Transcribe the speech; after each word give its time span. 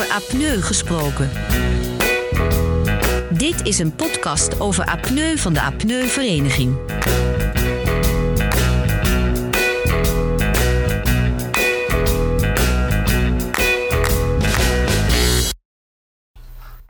over 0.00 0.12
apneu 0.12 0.60
gesproken. 0.60 1.30
Dit 3.30 3.66
is 3.66 3.78
een 3.78 3.94
podcast 3.94 4.60
over 4.60 4.84
apneu 4.84 5.36
van 5.36 5.52
de 5.52 5.60
Apneu-vereniging. 5.60 6.76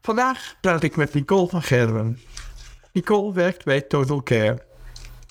Vandaag 0.01 0.57
praat 0.61 0.83
ik 0.83 0.97
met 0.97 1.15
Nicole 1.15 1.49
van 1.49 1.63
Gerwen. 1.63 2.19
Nicole 2.93 3.33
werkt 3.33 3.65
bij 3.65 3.81
Total 3.81 4.23
Care. 4.23 4.63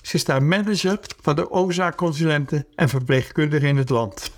Ze 0.02 0.16
is 0.16 0.24
daar 0.24 0.42
manager 0.42 0.98
van 1.20 1.36
de 1.36 1.50
OZA-consulenten 1.50 2.66
en 2.74 2.88
verpleegkundigen 2.88 3.68
in 3.68 3.76
het 3.76 3.90
land. 3.90 4.30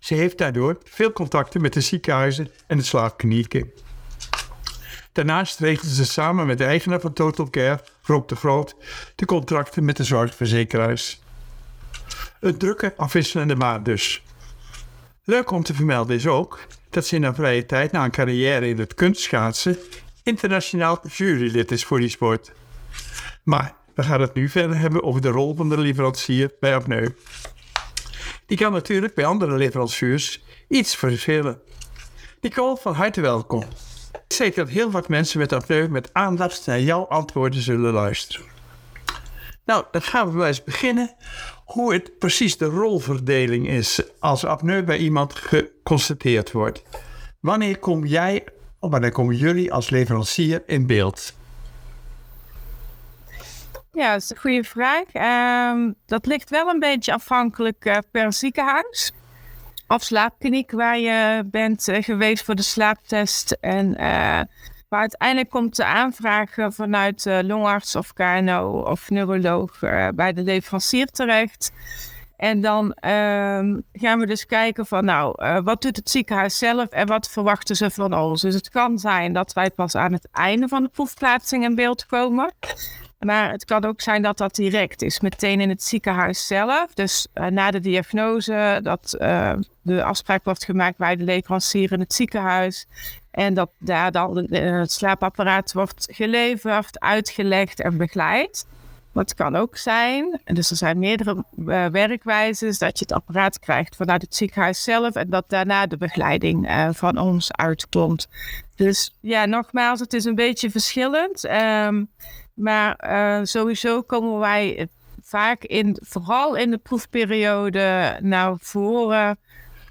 Ze 0.00 0.14
heeft 0.14 0.38
daardoor 0.38 0.78
veel 0.84 1.12
contacten 1.12 1.60
met 1.60 1.72
de 1.72 1.80
ziekenhuizen 1.80 2.50
en 2.66 2.76
de 2.76 2.82
slaapklinieken. 2.84 3.72
Daarnaast 5.12 5.58
regelt 5.58 5.90
ze 5.90 6.04
samen 6.04 6.46
met 6.46 6.58
de 6.58 6.64
eigenaar 6.64 7.00
van 7.00 7.12
Total 7.12 7.50
Care, 7.50 7.80
Rob 8.02 8.28
de 8.28 8.36
Groot, 8.36 8.74
de 9.14 9.24
contracten 9.24 9.84
met 9.84 9.96
de 9.96 10.04
zorgverzekeraars. 10.04 11.20
Een 12.40 12.58
drukke, 12.58 12.94
afwisselende 12.96 13.56
maand 13.56 13.84
dus. 13.84 14.22
Leuk 15.24 15.50
om 15.50 15.62
te 15.62 15.74
vermelden 15.74 16.16
is 16.16 16.26
ook 16.26 16.60
dat 16.90 17.06
ze 17.06 17.16
in 17.16 17.22
haar 17.22 17.34
vrije 17.34 17.66
tijd 17.66 17.92
na 17.92 18.04
een 18.04 18.10
carrière 18.10 18.68
in 18.68 18.78
het 18.78 18.94
kunstschaatsen 18.94 19.78
internationaal 20.22 21.00
jurylid 21.08 21.70
is 21.70 21.84
voor 21.84 21.98
die 21.98 22.08
sport. 22.08 22.52
Maar 23.42 23.74
we 23.94 24.02
gaan 24.02 24.20
het 24.20 24.34
nu 24.34 24.48
verder 24.48 24.78
hebben 24.78 25.02
over 25.02 25.20
de 25.20 25.28
rol 25.28 25.54
van 25.54 25.68
de 25.68 25.78
leverancier 25.78 26.50
bij 26.60 26.74
apneu. 26.74 27.08
Die 28.50 28.58
kan 28.58 28.72
natuurlijk 28.72 29.14
bij 29.14 29.24
andere 29.24 29.56
leveranciers 29.56 30.42
iets 30.68 30.96
verschillen. 30.96 31.60
Nicole, 32.40 32.76
van 32.76 32.94
harte 32.94 33.20
welkom. 33.20 33.64
Zeker 34.28 34.64
dat 34.64 34.72
heel 34.72 34.90
wat 34.90 35.08
mensen 35.08 35.38
met 35.38 35.52
apneu 35.52 35.88
met 35.88 36.10
aandacht 36.12 36.66
naar 36.66 36.80
jouw 36.80 37.06
antwoorden 37.06 37.60
zullen 37.60 37.92
luisteren. 37.92 38.46
Nou, 39.64 39.84
dan 39.90 40.02
gaan 40.02 40.30
we 40.30 40.36
maar 40.36 40.46
eens 40.46 40.64
beginnen 40.64 41.14
hoe 41.64 41.92
het 41.92 42.18
precies 42.18 42.56
de 42.56 42.64
rolverdeling 42.64 43.68
is 43.68 44.02
als 44.18 44.44
apneu 44.44 44.82
bij 44.82 44.98
iemand 44.98 45.34
geconstateerd 45.34 46.52
wordt. 46.52 46.82
Wanneer 47.40 47.78
kom 47.78 48.06
jij 48.06 48.44
of 48.78 48.90
wanneer 48.90 49.12
komen 49.12 49.36
jullie 49.36 49.72
als 49.72 49.90
leverancier 49.90 50.62
in 50.66 50.86
beeld? 50.86 51.34
Ja, 54.00 54.12
dat 54.12 54.22
is 54.22 54.30
een 54.30 54.36
goede 54.36 54.64
vraag. 54.64 55.04
Ehm, 55.12 55.92
dat 56.06 56.26
ligt 56.26 56.50
wel 56.50 56.68
een 56.68 56.78
beetje 56.78 57.12
afhankelijk 57.12 57.84
uh, 57.84 57.96
per 58.10 58.32
ziekenhuis 58.32 59.12
of 59.88 60.02
slaapkliniek 60.02 60.70
waar 60.70 60.98
je 60.98 61.42
bent 61.46 61.88
uh, 61.88 62.02
geweest 62.02 62.44
voor 62.44 62.54
de 62.54 62.62
slaaptest. 62.62 63.52
En 63.60 63.90
uh, 63.90 64.40
waar 64.88 65.00
uiteindelijk 65.00 65.50
komt 65.50 65.76
de 65.76 65.84
aanvraag 65.84 66.54
vanuit 66.68 67.24
longarts 67.24 67.96
of 67.96 68.12
KNO 68.12 68.80
of 68.80 69.10
neuroloog 69.10 69.78
bij 70.14 70.32
de 70.32 70.42
leverancier 70.42 71.06
terecht. 71.06 71.72
En 72.36 72.60
dan 72.60 72.84
um, 72.84 73.84
gaan 73.92 74.18
we 74.18 74.26
dus 74.26 74.46
kijken 74.46 74.86
van 74.86 75.04
nou, 75.04 75.34
wat 75.62 75.82
doet 75.82 75.96
het 75.96 76.10
ziekenhuis 76.10 76.58
zelf 76.58 76.88
en 76.88 77.06
wat 77.06 77.30
verwachten 77.30 77.76
ze 77.76 77.90
van 77.90 78.14
ons. 78.14 78.40
Dus 78.40 78.54
het 78.54 78.68
kan 78.68 78.98
zijn 78.98 79.32
dat 79.32 79.52
wij 79.52 79.70
pas 79.70 79.94
aan 79.94 80.12
het 80.12 80.28
einde 80.32 80.68
van 80.68 80.82
de 80.82 80.88
proefplaatsing 80.88 81.64
in 81.64 81.74
beeld 81.74 82.06
komen. 82.06 82.52
Maar 83.20 83.50
het 83.50 83.64
kan 83.64 83.84
ook 83.84 84.00
zijn 84.00 84.22
dat 84.22 84.38
dat 84.38 84.54
direct 84.54 85.02
is, 85.02 85.20
meteen 85.20 85.60
in 85.60 85.68
het 85.68 85.82
ziekenhuis 85.82 86.46
zelf. 86.46 86.94
Dus 86.94 87.26
uh, 87.34 87.46
na 87.46 87.70
de 87.70 87.80
diagnose, 87.80 88.80
dat 88.82 89.16
uh, 89.18 89.52
de 89.82 90.02
afspraak 90.02 90.44
wordt 90.44 90.64
gemaakt 90.64 90.96
bij 90.96 91.16
de 91.16 91.24
leverancier 91.24 91.92
in 91.92 92.00
het 92.00 92.14
ziekenhuis. 92.14 92.86
En 93.30 93.54
dat 93.54 93.70
daar 93.78 94.12
dan 94.12 94.36
het 94.50 94.92
slaapapparaat 94.92 95.72
wordt 95.72 96.08
geleverd, 96.10 97.00
uitgelegd 97.00 97.80
en 97.80 97.96
begeleid. 97.96 98.66
Het 99.12 99.34
kan 99.34 99.56
ook 99.56 99.76
zijn, 99.76 100.40
en 100.44 100.54
dus 100.54 100.70
er 100.70 100.76
zijn 100.76 100.98
meerdere 100.98 101.44
uh, 101.56 101.86
werkwijzes, 101.86 102.78
dat 102.78 102.98
je 102.98 103.04
het 103.04 103.14
apparaat 103.14 103.58
krijgt 103.58 103.96
vanuit 103.96 104.22
het 104.22 104.34
ziekenhuis 104.34 104.82
zelf 104.82 105.14
en 105.14 105.30
dat 105.30 105.44
daarna 105.48 105.86
de 105.86 105.96
begeleiding 105.96 106.88
van 106.92 107.18
ons 107.18 107.52
uitkomt. 107.52 108.28
Dus 108.76 109.14
ja, 109.20 109.44
nogmaals, 109.44 110.00
het 110.00 110.12
is 110.12 110.24
een 110.24 110.34
beetje 110.34 110.70
verschillend. 110.70 111.44
Um, 111.50 112.08
maar 112.60 113.04
uh, 113.06 113.44
sowieso 113.44 114.02
komen 114.02 114.38
wij 114.38 114.88
vaak 115.22 115.64
in, 115.64 115.98
vooral 116.00 116.56
in 116.56 116.70
de 116.70 116.78
proefperiode 116.78 118.18
naar 118.22 118.54
voren 118.58 119.38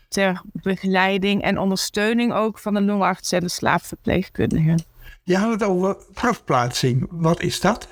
ter 0.08 0.42
begeleiding 0.52 1.42
en 1.42 1.58
ondersteuning 1.58 2.34
ook 2.34 2.60
van 2.60 2.74
de 2.74 2.82
longarts 2.82 3.32
en 3.32 3.40
de 3.40 3.50
slaapverpleegkundigen. 3.50 4.84
Je 5.24 5.38
had 5.38 5.52
het 5.52 5.64
over 5.64 5.98
proefplaatsing. 6.14 7.08
Wat 7.10 7.42
is 7.42 7.60
dat? 7.60 7.88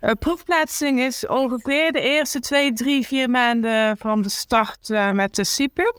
Uh, 0.00 0.10
proefplaatsing 0.18 1.00
is 1.00 1.26
ongeveer 1.26 1.92
de 1.92 2.00
eerste 2.00 2.40
twee, 2.40 2.72
drie, 2.72 3.06
vier 3.06 3.30
maanden 3.30 3.96
van 3.96 4.22
de 4.22 4.28
start 4.28 4.88
uh, 4.88 5.10
met 5.10 5.34
de 5.34 5.44
SIPU. 5.44 5.92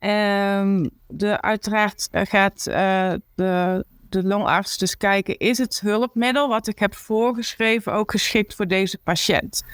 Um, 0.00 0.90
de, 1.06 1.40
uiteraard 1.40 2.08
gaat 2.12 2.66
uh, 2.68 3.12
de, 3.34 3.84
de 4.22 4.28
longarts 4.28 4.78
dus 4.78 4.96
kijken, 4.96 5.38
is 5.38 5.58
het 5.58 5.80
hulpmiddel 5.80 6.48
wat 6.48 6.66
ik 6.66 6.78
heb 6.78 6.94
voorgeschreven 6.94 7.92
ook 7.92 8.10
geschikt 8.10 8.54
voor 8.54 8.66
deze 8.66 8.98
patiënt? 8.98 9.64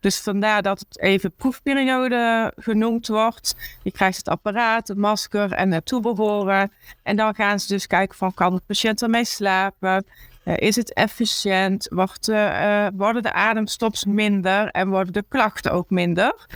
Dus 0.00 0.20
vandaar 0.20 0.62
dat 0.62 0.78
het 0.78 1.00
even 1.00 1.34
proefperiode 1.34 2.52
genoemd 2.56 3.06
wordt. 3.06 3.56
Je 3.82 3.90
krijgt 3.90 4.16
het 4.16 4.28
apparaat, 4.28 4.88
het 4.88 4.96
masker 4.96 5.52
en 5.52 5.72
het 5.72 5.86
toebehoren. 5.86 6.72
En 7.02 7.16
dan 7.16 7.34
gaan 7.34 7.60
ze 7.60 7.66
dus 7.66 7.86
kijken 7.86 8.16
van, 8.16 8.34
kan 8.34 8.54
de 8.54 8.62
patiënt 8.66 9.02
ermee 9.02 9.24
slapen? 9.24 10.06
Uh, 10.44 10.54
is 10.56 10.76
het 10.76 10.92
efficiënt? 10.92 11.86
Wordt, 11.90 12.28
uh, 12.28 12.86
worden 12.94 13.22
de 13.22 13.32
ademstops 13.32 14.04
minder 14.04 14.68
en 14.68 14.88
worden 14.88 15.12
de 15.12 15.24
klachten 15.28 15.72
ook 15.72 15.90
minder? 15.90 16.46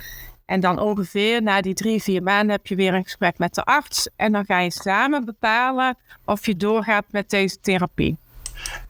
En 0.49 0.59
dan 0.59 0.79
ongeveer 0.79 1.41
na 1.41 1.61
die 1.61 1.73
drie, 1.73 2.03
vier 2.03 2.23
maanden 2.23 2.55
heb 2.55 2.67
je 2.67 2.75
weer 2.75 2.93
een 2.93 3.03
gesprek 3.03 3.37
met 3.37 3.55
de 3.55 3.63
arts. 3.63 4.09
En 4.15 4.31
dan 4.31 4.45
ga 4.45 4.59
je 4.59 4.71
samen 4.71 5.25
bepalen 5.25 5.97
of 6.25 6.45
je 6.45 6.55
doorgaat 6.55 7.05
met 7.09 7.29
deze 7.29 7.59
therapie. 7.59 8.17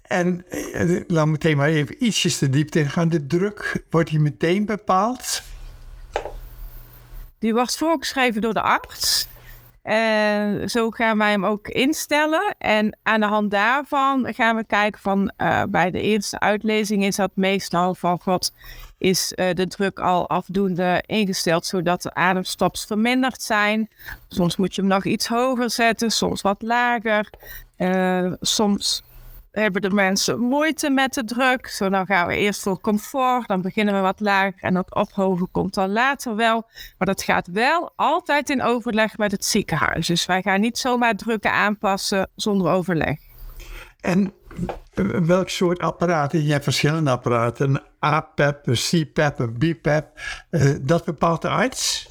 En 0.02 0.46
uh, 0.52 1.02
laat 1.08 1.28
meteen 1.28 1.58
maar 1.58 1.68
even 1.68 2.04
ietsjes 2.04 2.38
te 2.38 2.50
diep 2.50 2.76
in 2.76 2.90
gaan. 2.90 3.10
De 3.10 3.28
druk, 3.28 3.84
wordt 3.90 4.10
die 4.10 4.20
meteen 4.20 4.66
bepaald? 4.66 5.42
Die 7.40 7.54
wordt 7.54 7.78
voorgeschreven 7.78 8.42
door 8.42 8.54
de 8.54 8.62
arts. 8.62 9.28
En 9.82 10.70
zo 10.70 10.90
gaan 10.90 11.18
wij 11.18 11.32
hem 11.32 11.46
ook 11.46 11.68
instellen. 11.68 12.56
En 12.58 12.98
aan 13.04 13.20
de 13.20 13.26
hand 13.26 13.52
daarvan 13.52 14.34
gaan 14.34 14.56
we 14.56 14.66
kijken 14.66 15.02
van 15.02 15.32
uh, 15.38 15.64
bij 15.70 15.92
de 15.92 16.02
eerste 16.02 16.40
uitlezing 16.40 17.06
is 17.06 17.16
dat 17.16 17.32
meestal 17.34 17.96
van 17.96 18.20
God 18.20 18.54
is 19.00 19.34
uh, 19.36 19.54
de 19.54 19.68
druk 19.68 20.00
al 20.00 20.30
afdoende 20.30 21.04
ingesteld 21.06 21.66
zodat 21.66 22.02
de 22.02 22.14
ademstops 22.14 22.86
verminderd 22.86 23.42
zijn. 23.42 23.90
Soms 24.28 24.58
moet 24.58 24.76
je 24.76 24.82
hem 24.82 24.90
nog 24.90 25.06
iets 25.06 25.28
hoger 25.28 25.70
zetten, 25.70 26.12
soms 26.12 26.42
wat 26.42 26.62
lager. 26.62 27.30
Uh, 27.78 28.34
soms 28.42 29.04
hebben 29.52 29.82
de 29.82 29.90
mensen 29.90 30.40
moeite 30.40 30.90
met 30.90 31.14
de 31.14 31.24
druk. 31.24 31.68
Zo 31.68 31.90
dan 31.90 32.06
gaan 32.06 32.28
we 32.28 32.36
eerst 32.36 32.62
voor 32.62 32.82
comfort, 32.82 33.48
dan 33.48 33.62
beginnen 33.62 33.94
we 33.94 34.00
wat 34.00 34.20
lager 34.20 34.64
en 34.64 34.74
dat 34.74 34.96
ophogen 34.96 35.52
komt 35.52 35.74
dan 35.74 35.92
later 35.92 36.36
wel. 36.36 36.64
Maar 36.98 37.08
dat 37.08 37.24
gaat 37.24 37.48
wel 37.48 37.92
altijd 37.96 38.50
in 38.50 38.62
overleg 38.62 39.18
met 39.18 39.32
het 39.32 39.46
ziekenhuis. 39.46 40.08
Dus 40.08 40.26
wij 40.26 40.42
gaan 40.42 40.62
niet 40.62 40.78
zomaar 40.78 41.16
drukken 41.16 41.52
aanpassen 41.52 42.30
zonder 42.36 42.72
overleg. 42.72 43.18
En 44.00 44.34
eh, 44.50 44.76
welk 45.08 45.50
soort 45.50 45.80
apparaten? 45.80 46.44
Je 46.44 46.52
hebt 46.52 46.64
verschillende 46.64 47.12
apparaten. 47.12 47.70
Een 47.70 47.82
APEP, 48.00 48.68
een 48.68 48.74
CPAP, 48.74 49.40
een 49.40 49.58
BPAP. 49.58 50.20
Uh, 50.52 50.76
dat 50.82 51.06
bepaalt 51.06 51.42
de 51.42 51.50
arts? 51.50 52.10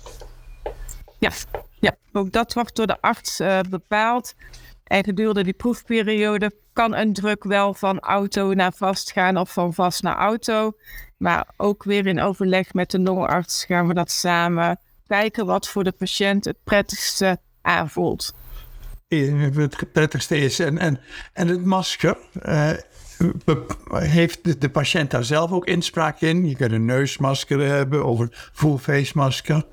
Ja, 1.19 1.31
ja, 1.81 1.97
ook 2.13 2.33
dat 2.33 2.55
wordt 2.55 2.77
door 2.77 2.87
de 2.87 3.01
arts 3.01 3.41
uh, 3.41 3.59
bepaald. 3.71 4.35
En 4.85 5.05
gedurende 5.05 5.45
die 5.45 5.53
proefperiode 5.53 6.53
kan 6.73 6.95
een 6.95 7.13
druk 7.13 7.45
wel 7.45 7.75
van 7.75 8.01
auto 8.01 8.55
naar 8.55 8.73
vast 8.77 9.13
gaan 9.13 9.37
of 9.37 9.53
van 9.53 9.75
vast 9.75 10.03
naar 10.03 10.17
auto. 10.17 10.73
Maar 11.17 11.49
ook 11.57 11.85
weer 11.85 12.07
in 12.07 12.21
overleg 12.21 12.73
met 12.73 12.91
de 12.91 12.99
longarts 12.99 13.65
gaan 13.65 13.87
we 13.87 13.95
dat 13.95 14.11
samen 14.11 14.81
kijken 15.07 15.47
wat 15.47 15.69
voor 15.69 15.85
de 15.85 15.93
patiënt 15.93 16.45
het 16.45 16.57
prettigste 16.65 17.39
aanvoelt. 17.63 18.35
Het 19.09 19.93
prettigste 19.93 20.37
is. 20.37 20.59
En, 20.59 20.79
en, 20.79 21.01
en 21.33 21.49
het 21.49 21.65
masker, 21.65 22.17
uh, 22.47 22.71
heeft 23.93 24.61
de, 24.61 24.71
patiënt 24.71 25.11
daar 25.11 25.25
zelf 25.25 25.53
ook 25.53 25.67
inspraak 25.67 26.21
in? 26.21 26.49
Je 26.49 26.57
kunt 26.57 26.73
een 26.73 26.85
neusmasker 26.85 27.61
hebben 27.61 28.05
of 28.05 28.19
een 28.19 28.33
full 28.53 28.77
face 28.77 29.13
masker. 29.15 29.65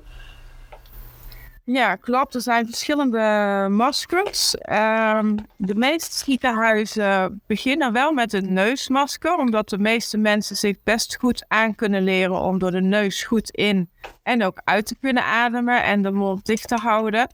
Ja, 1.64 1.96
klopt. 1.96 2.34
Er 2.34 2.40
zijn 2.40 2.66
verschillende 2.66 3.66
maskers. 3.70 4.54
Um, 4.54 5.36
de 5.56 5.74
meeste 5.74 6.24
ziekenhuizen 6.24 7.40
beginnen 7.46 7.92
wel 7.92 8.12
met 8.12 8.32
een 8.32 8.52
neusmasker, 8.52 9.36
omdat 9.36 9.68
de 9.68 9.78
meeste 9.78 10.18
mensen 10.18 10.56
zich 10.56 10.76
best 10.84 11.16
goed 11.16 11.44
aan 11.48 11.74
kunnen 11.74 12.02
leren 12.02 12.40
om 12.40 12.58
door 12.58 12.70
de 12.70 12.80
neus 12.80 13.24
goed 13.24 13.50
in 13.50 13.90
en 14.22 14.44
ook 14.44 14.60
uit 14.64 14.86
te 14.86 14.96
kunnen 15.00 15.24
ademen 15.24 15.84
en 15.84 16.02
de 16.02 16.10
mond 16.10 16.46
dicht 16.46 16.68
te 16.68 16.76
houden. 16.76 17.28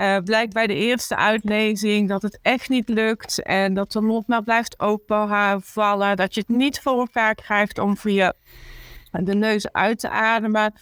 Uh, 0.00 0.16
blijkt 0.24 0.52
bij 0.52 0.66
de 0.66 0.74
eerste 0.74 1.16
uitlezing 1.16 2.08
dat 2.08 2.22
het 2.22 2.38
echt 2.42 2.68
niet 2.68 2.88
lukt 2.88 3.42
en 3.42 3.74
dat 3.74 3.92
de 3.92 4.00
mond 4.00 4.26
maar 4.26 4.42
blijft 4.42 4.80
openvallen. 4.80 6.16
Dat 6.16 6.34
je 6.34 6.40
het 6.40 6.56
niet 6.56 6.80
voor 6.80 6.98
elkaar 6.98 7.34
krijgt 7.34 7.78
om 7.78 7.96
via 7.96 8.32
de 9.10 9.34
neus 9.34 9.72
uit 9.72 9.98
te 9.98 10.08
ademen. 10.08 10.74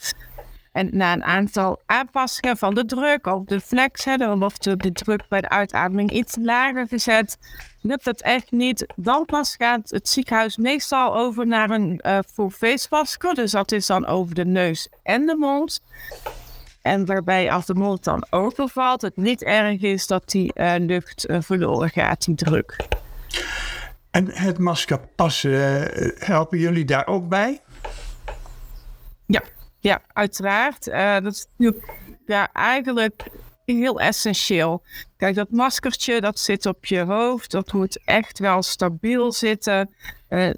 En 0.73 0.89
na 0.93 1.13
een 1.13 1.25
aantal 1.25 1.81
aanpassingen 1.87 2.57
van 2.57 2.75
de 2.75 2.85
druk 2.85 3.27
of 3.27 3.45
de 3.45 3.61
flex, 3.61 4.05
hè, 4.05 4.37
wordt 4.39 4.65
de 4.65 4.93
druk 4.93 5.29
bij 5.29 5.41
de 5.41 5.49
uitademing 5.49 6.11
iets 6.11 6.37
lager 6.41 6.89
gezet. 6.89 7.39
Lukt 7.81 8.05
dat 8.05 8.21
echt 8.21 8.51
niet, 8.51 8.87
dan 8.97 9.25
pas 9.25 9.57
gaat 9.57 9.91
het 9.91 10.09
ziekenhuis 10.09 10.57
meestal 10.57 11.17
over 11.17 11.47
naar 11.47 11.71
een 11.71 12.01
full 12.33 12.51
face 12.51 12.87
masker. 12.91 13.35
Dus 13.35 13.51
dat 13.51 13.73
is 13.73 13.87
dan 13.87 14.07
over 14.07 14.35
de 14.35 14.45
neus 14.45 14.89
en 15.03 15.27
de 15.27 15.37
mond. 15.37 15.81
En 16.85 17.07
waarbij 17.07 17.51
als 17.51 17.67
de 17.67 17.75
mond 17.75 18.05
dan 18.05 18.27
overvalt, 18.31 19.03
het 19.03 19.17
niet 19.17 19.43
erg 19.43 19.81
is 19.81 20.07
dat 20.07 20.31
die 20.31 20.53
uh, 20.55 20.75
lucht 20.79 21.29
uh, 21.29 21.37
verloren 21.41 21.91
gaat, 21.91 22.25
die 22.25 22.35
druk. 22.35 22.77
En 24.11 24.31
het 24.31 24.59
masker 24.59 25.01
passen, 25.17 25.89
helpen 26.19 26.59
jullie 26.59 26.85
daar 26.85 27.07
ook 27.07 27.29
bij? 27.29 27.61
Ja, 29.27 29.43
ja 29.81 30.03
uiteraard. 30.13 30.87
Uh, 30.87 31.15
dat 31.21 31.33
is 31.33 31.47
natuurlijk 31.57 31.93
ja, 32.27 32.53
eigenlijk 32.53 33.31
heel 33.65 34.01
essentieel. 34.01 34.83
Kijk, 35.17 35.35
dat 35.35 35.51
maskertje 35.51 36.21
dat 36.21 36.39
zit 36.39 36.67
op 36.67 36.85
je 36.85 37.01
hoofd. 37.01 37.51
Dat 37.51 37.73
moet 37.73 38.01
echt 38.05 38.39
wel 38.39 38.63
stabiel 38.63 39.33
zitten. 39.33 39.95
Uh, 40.29 40.51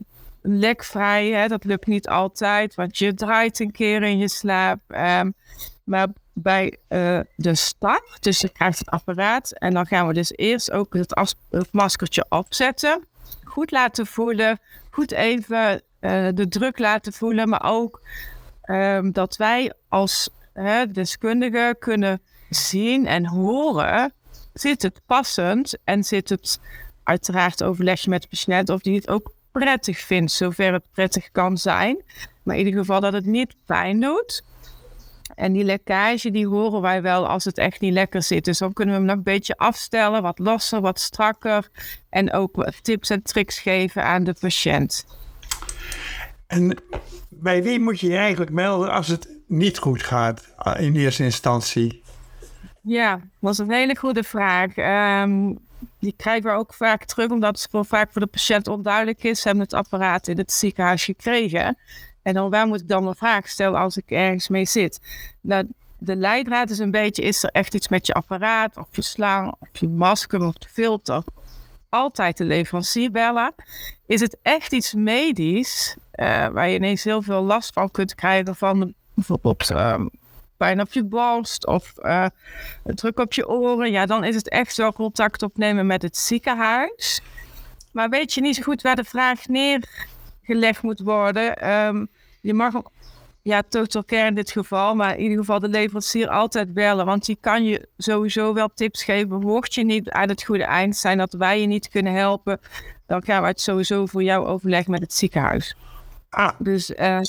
lekvrij, 0.43 1.28
hè, 1.28 1.49
dat 1.49 1.64
lukt 1.64 1.87
niet 1.87 2.08
altijd, 2.08 2.75
want 2.75 2.99
je 2.99 3.14
draait 3.14 3.61
een 3.61 3.73
keer 3.73 4.02
in 4.02 4.19
je 4.19 4.28
slaap. 4.28 4.81
Um, 4.88 5.34
maar 5.86 6.08
bij 6.32 6.76
uh, 6.88 7.20
de 7.36 7.54
start, 7.54 8.16
dus 8.20 8.40
je 8.40 8.48
krijgt 8.48 8.78
het 8.78 8.90
apparaat 8.90 9.52
en 9.52 9.74
dan 9.74 9.86
gaan 9.86 10.06
we 10.06 10.12
dus 10.12 10.32
eerst 10.36 10.70
ook 10.70 10.94
het, 10.94 11.32
maskertje 11.70 12.26
opzetten. 12.28 13.04
Goed 13.44 13.70
laten 13.70 14.06
voelen, 14.06 14.58
goed 14.90 15.12
even 15.12 15.82
uh, 16.00 16.28
de 16.34 16.48
druk 16.48 16.78
laten 16.78 17.12
voelen, 17.12 17.48
maar 17.48 17.64
ook 17.64 18.00
um, 18.64 19.12
dat 19.12 19.36
wij 19.36 19.72
als 19.88 20.28
hè, 20.52 20.90
deskundigen 20.90 21.78
kunnen 21.78 22.20
zien 22.50 23.06
en 23.06 23.26
horen, 23.26 24.12
zit 24.52 24.82
het 24.82 25.00
passend 25.06 25.78
en 25.84 26.04
zit 26.04 26.28
het 26.28 26.60
uiteraard 27.02 27.62
overleg 27.62 28.06
met 28.06 28.22
de 28.22 28.28
patiënt 28.28 28.68
of 28.68 28.80
die 28.80 28.94
het 28.96 29.08
ook 29.08 29.34
prettig 29.52 29.98
vindt, 29.98 30.32
zover 30.32 30.72
het 30.72 30.86
prettig 30.92 31.30
kan 31.32 31.58
zijn. 31.58 32.02
Maar 32.42 32.56
in 32.56 32.66
ieder 32.66 32.80
geval 32.80 33.00
dat 33.00 33.12
het 33.12 33.26
niet 33.26 33.54
pijn 33.64 34.00
doet. 34.00 34.42
En 35.36 35.52
die 35.52 35.64
lekkage, 35.64 36.30
die 36.30 36.46
horen 36.46 36.80
wij 36.80 37.02
wel 37.02 37.28
als 37.28 37.44
het 37.44 37.58
echt 37.58 37.80
niet 37.80 37.92
lekker 37.92 38.22
zit. 38.22 38.44
Dus 38.44 38.58
dan 38.58 38.72
kunnen 38.72 38.94
we 38.94 39.00
hem 39.00 39.08
nog 39.08 39.16
een 39.16 39.22
beetje 39.22 39.56
afstellen, 39.56 40.22
wat 40.22 40.38
losser, 40.38 40.80
wat 40.80 41.00
strakker. 41.00 41.68
En 42.10 42.32
ook 42.32 42.70
tips 42.82 43.10
en 43.10 43.22
tricks 43.22 43.58
geven 43.58 44.04
aan 44.04 44.24
de 44.24 44.34
patiënt. 44.40 45.06
En 46.46 46.78
bij 47.28 47.62
wie 47.62 47.80
moet 47.80 48.00
je 48.00 48.08
je 48.08 48.16
eigenlijk 48.16 48.50
melden 48.50 48.90
als 48.90 49.08
het 49.08 49.28
niet 49.46 49.78
goed 49.78 50.02
gaat 50.02 50.54
in 50.78 50.96
eerste 50.96 51.24
instantie? 51.24 52.02
Ja, 52.82 53.20
dat 53.40 53.52
is 53.52 53.58
een 53.58 53.72
hele 53.72 53.96
goede 53.96 54.22
vraag. 54.22 54.76
Um, 55.22 55.58
die 55.98 56.14
krijgen 56.16 56.50
we 56.50 56.56
ook 56.56 56.74
vaak 56.74 57.04
terug, 57.04 57.30
omdat 57.30 57.58
het 57.58 57.68
voor, 57.70 57.84
vaak 57.84 58.12
voor 58.12 58.20
de 58.20 58.26
patiënt 58.26 58.68
onduidelijk 58.68 59.24
is. 59.24 59.40
Ze 59.40 59.48
hebben 59.48 59.64
het 59.64 59.74
apparaat 59.74 60.28
in 60.28 60.38
het 60.38 60.52
ziekenhuis 60.52 61.04
gekregen. 61.04 61.78
En 62.26 62.34
dan 62.34 62.50
waar 62.50 62.67
moet 62.67 62.81
ik 62.81 62.88
dan 62.88 63.06
een 63.06 63.14
vraag 63.14 63.49
stellen 63.49 63.81
als 63.81 63.96
ik 63.96 64.11
ergens 64.11 64.49
mee 64.49 64.64
zit? 64.64 65.00
Nou, 65.40 65.67
de 65.99 66.17
leidraad 66.17 66.70
is 66.70 66.78
een 66.78 66.90
beetje, 66.90 67.23
is 67.23 67.43
er 67.43 67.50
echt 67.50 67.75
iets 67.75 67.88
met 67.88 68.06
je 68.06 68.12
apparaat, 68.12 68.76
of 68.76 68.87
je 68.90 69.02
slang, 69.02 69.55
of 69.58 69.69
je 69.73 69.88
masker, 69.88 70.46
of 70.46 70.55
de 70.55 70.69
filter? 70.69 71.23
Altijd 71.88 72.37
de 72.37 72.44
leverancier 72.44 73.11
bellen. 73.11 73.55
Is 74.06 74.20
het 74.20 74.37
echt 74.43 74.73
iets 74.73 74.94
medisch, 74.94 75.96
uh, 76.14 76.46
waar 76.46 76.69
je 76.69 76.76
ineens 76.76 77.05
heel 77.05 77.23
veel 77.23 77.43
last 77.43 77.73
van 77.73 77.90
kunt 77.90 78.14
krijgen 78.14 78.56
van 78.56 78.94
bijvoorbeeld 79.14 79.70
uh, 79.70 80.00
pijn 80.56 80.81
op 80.81 80.93
je 80.93 81.05
borst 81.05 81.67
of 81.67 81.93
uh, 82.02 82.26
druk 82.84 83.19
op 83.19 83.32
je 83.32 83.49
oren, 83.49 83.90
ja, 83.90 84.06
dan 84.06 84.25
is 84.25 84.34
het 84.34 84.49
echt 84.49 84.76
wel 84.76 84.93
contact 84.93 85.43
opnemen 85.43 85.87
met 85.87 86.02
het 86.02 86.17
ziekenhuis. 86.17 87.20
Maar 87.93 88.08
weet 88.08 88.34
je 88.34 88.40
niet 88.40 88.55
zo 88.55 88.62
goed 88.62 88.82
waar 88.82 88.96
de 88.96 89.05
vraag 89.05 89.46
neergelegd 89.46 90.82
moet 90.82 91.00
worden? 91.00 91.70
Um, 91.70 92.08
je 92.46 92.54
mag 92.54 92.76
ook, 92.76 92.90
ja, 93.43 93.62
total 93.69 94.04
care 94.04 94.26
in 94.26 94.34
dit 94.34 94.50
geval, 94.50 94.94
maar 94.94 95.16
in 95.16 95.22
ieder 95.22 95.38
geval 95.38 95.60
de 95.60 95.69
leverancier 95.69 96.28
altijd 96.28 96.75
bellen. 96.75 97.06
Want 97.06 97.25
die 97.25 97.38
kan 97.40 97.64
je 97.64 97.88
sowieso 97.96 98.54
wel 98.54 98.69
tips 98.75 99.04
geven. 99.04 99.40
Mocht 99.40 99.75
je 99.75 99.84
niet 99.84 100.10
aan 100.10 100.28
het 100.28 100.43
goede 100.43 100.64
eind 100.64 100.96
zijn 100.96 101.19
dat 101.19 101.32
wij 101.32 101.60
je 101.60 101.66
niet 101.66 101.88
kunnen 101.88 102.12
helpen, 102.12 102.60
dan 103.06 103.25
gaan 103.25 103.43
we 103.43 103.48
het 103.48 103.60
sowieso 103.60 104.06
voor 104.06 104.22
jou 104.22 104.46
overleggen 104.46 104.90
met 104.90 105.00
het 105.00 105.12
ziekenhuis. 105.12 105.76
Ah. 106.28 106.50
Dus, 106.58 106.90
uh, 106.90 107.20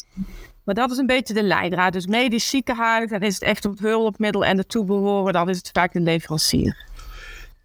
maar 0.63 0.75
dat 0.75 0.91
is 0.91 0.97
een 0.97 1.05
beetje 1.05 1.33
de 1.33 1.43
leidraad. 1.43 1.93
Dus 1.93 2.07
medisch 2.07 2.49
ziekenhuis, 2.49 3.09
dan 3.09 3.21
is 3.21 3.33
het 3.33 3.43
echt 3.43 3.65
op 3.65 3.71
het 3.71 3.79
hulpmiddel 3.79 4.45
en 4.45 4.57
de 4.57 4.65
toebehoren, 4.65 5.33
dan 5.33 5.49
is 5.49 5.57
het 5.57 5.69
vaak 5.73 5.93
een 5.93 6.03
leverancier. 6.03 6.85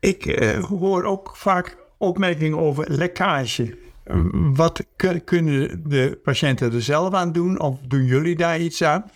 Ik 0.00 0.26
uh, 0.26 0.64
hoor 0.64 1.05
ook 1.05 1.37
vaak 1.37 1.76
opmerkingen 1.98 2.58
over 2.58 2.90
lekkage. 2.90 3.78
Wat 4.32 4.84
kunnen 5.24 5.82
de 5.88 6.20
patiënten 6.22 6.72
er 6.72 6.82
zelf 6.82 7.14
aan 7.14 7.32
doen? 7.32 7.60
Of 7.60 7.78
doen 7.80 8.04
jullie 8.04 8.36
daar 8.36 8.58
iets 8.60 8.82
aan? 8.82 9.10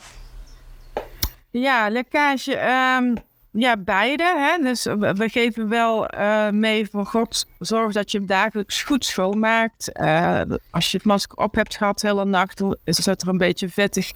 Ja, 1.51 1.89
lekkage. 1.89 2.61
Um, 2.99 3.15
ja, 3.51 3.77
beide. 3.77 4.35
Hè? 4.37 4.63
Dus 4.63 4.85
we 4.85 5.29
geven 5.29 5.69
wel 5.69 6.15
uh, 6.15 6.51
mee 6.51 6.89
van 6.91 7.07
God, 7.07 7.47
zorg 7.59 7.93
dat 7.93 8.11
je 8.11 8.19
hem 8.19 8.27
dagelijks 8.27 8.83
goed 8.83 9.05
schoonmaakt. 9.05 9.91
Uh, 10.01 10.41
als 10.71 10.91
je 10.91 10.97
het 10.97 11.07
masker 11.07 11.39
op 11.39 11.55
hebt 11.55 11.77
gehad 11.77 12.01
de 12.01 12.07
hele 12.07 12.25
nacht, 12.25 12.59
dan 12.59 12.77
zit 12.85 13.23
er 13.23 13.29
een 13.29 13.39
beetje 13.39 13.69
vettig 13.69 14.13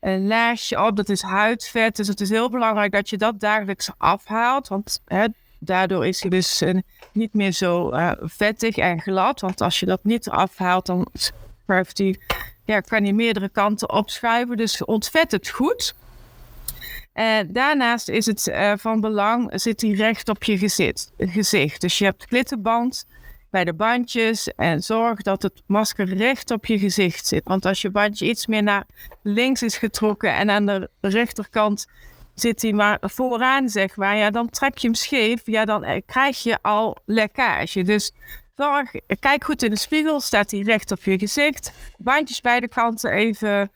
een 0.00 0.26
laagje 0.26 0.84
op. 0.84 0.96
Dat 0.96 1.08
is 1.08 1.22
huidvet. 1.22 1.96
Dus 1.96 2.08
het 2.08 2.20
is 2.20 2.30
heel 2.30 2.50
belangrijk 2.50 2.92
dat 2.92 3.10
je 3.10 3.16
dat 3.16 3.40
dagelijks 3.40 3.90
afhaalt. 3.96 4.68
Want 4.68 5.02
hè, 5.04 5.26
daardoor 5.58 6.06
is 6.06 6.20
hij 6.20 6.30
dus 6.30 6.62
uh, 6.62 6.78
niet 7.12 7.34
meer 7.34 7.52
zo 7.52 7.92
vettig 8.20 8.76
en 8.76 9.00
glad. 9.00 9.40
Want 9.40 9.60
als 9.60 9.80
je 9.80 9.86
dat 9.86 10.04
niet 10.04 10.26
eraf 10.26 10.56
haalt, 10.56 10.86
dan 10.86 11.06
ja, 12.64 12.80
kan 12.80 13.02
hij 13.02 13.12
meerdere 13.12 13.48
kanten 13.48 13.90
opschuiven. 13.90 14.56
Dus 14.56 14.84
ontvet 14.84 15.30
het 15.30 15.48
goed. 15.48 15.94
Uh, 17.14 17.38
daarnaast 17.46 18.08
is 18.08 18.26
het 18.26 18.46
uh, 18.46 18.72
van 18.76 19.00
belang, 19.00 19.50
zit 19.54 19.80
hij 19.80 19.90
recht 19.90 20.28
op 20.28 20.44
je 20.44 20.58
gezicht, 20.58 21.12
gezicht. 21.18 21.80
Dus 21.80 21.98
je 21.98 22.04
hebt 22.04 22.26
klittenband 22.26 23.06
bij 23.50 23.64
de 23.64 23.74
bandjes 23.74 24.54
en 24.54 24.82
zorg 24.82 25.22
dat 25.22 25.42
het 25.42 25.62
masker 25.66 26.14
recht 26.14 26.50
op 26.50 26.66
je 26.66 26.78
gezicht 26.78 27.26
zit. 27.26 27.44
Want 27.44 27.64
als 27.66 27.82
je 27.82 27.90
bandje 27.90 28.28
iets 28.28 28.46
meer 28.46 28.62
naar 28.62 28.86
links 29.22 29.62
is 29.62 29.76
getrokken 29.76 30.34
en 30.34 30.50
aan 30.50 30.66
de 30.66 30.90
rechterkant 31.00 31.86
zit 32.40 32.62
hij 32.62 32.72
maar 32.72 32.98
vooraan, 33.00 33.68
zeg 33.68 33.96
maar, 33.96 34.16
ja, 34.16 34.30
dan 34.30 34.50
trek 34.50 34.78
je 34.78 34.86
hem 34.86 34.96
scheef, 34.96 35.40
ja, 35.44 35.64
dan 35.64 35.84
eh, 35.84 36.02
krijg 36.06 36.42
je 36.42 36.58
al 36.62 36.96
lekkage. 37.04 37.82
Dus 37.82 38.12
zorg, 38.56 38.90
kijk 39.20 39.44
goed 39.44 39.62
in 39.62 39.70
de 39.70 39.78
spiegel, 39.78 40.20
staat 40.20 40.50
hij 40.50 40.60
recht 40.60 40.90
op 40.90 41.02
je 41.02 41.18
gezicht. 41.18 41.72
Bandjes 41.98 42.40
beide 42.40 42.68
kanten 42.68 43.10
even 43.10 43.70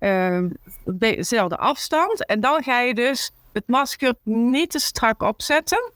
uh, 0.00 0.44
dezelfde 0.84 1.56
afstand. 1.56 2.26
En 2.26 2.40
dan 2.40 2.62
ga 2.62 2.80
je 2.80 2.94
dus 2.94 3.30
het 3.52 3.66
masker 3.66 4.14
niet 4.22 4.70
te 4.70 4.78
strak 4.78 5.22
opzetten. 5.22 5.92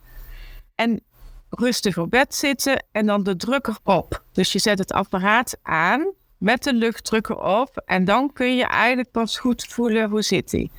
En 0.75 1.03
rustig 1.51 1.99
op 1.99 2.11
bed 2.11 2.35
zitten 2.35 2.85
en 2.93 3.07
dan 3.07 3.23
de 3.23 3.37
drukker 3.37 3.79
op. 3.85 4.23
Dus 4.33 4.53
je 4.53 4.59
zet 4.59 4.79
het 4.79 4.93
apparaat 4.93 5.59
aan 5.63 6.13
met 6.39 6.63
de 6.63 6.75
luchtdrukker 6.75 7.39
op. 7.39 7.83
En 7.85 8.05
dan 8.05 8.33
kun 8.33 8.57
je 8.57 8.67
eigenlijk 8.67 9.11
pas 9.11 9.39
goed 9.39 9.65
voelen 9.65 10.11
hoe 10.11 10.23
zit 10.23 10.53
hij. 10.53 10.71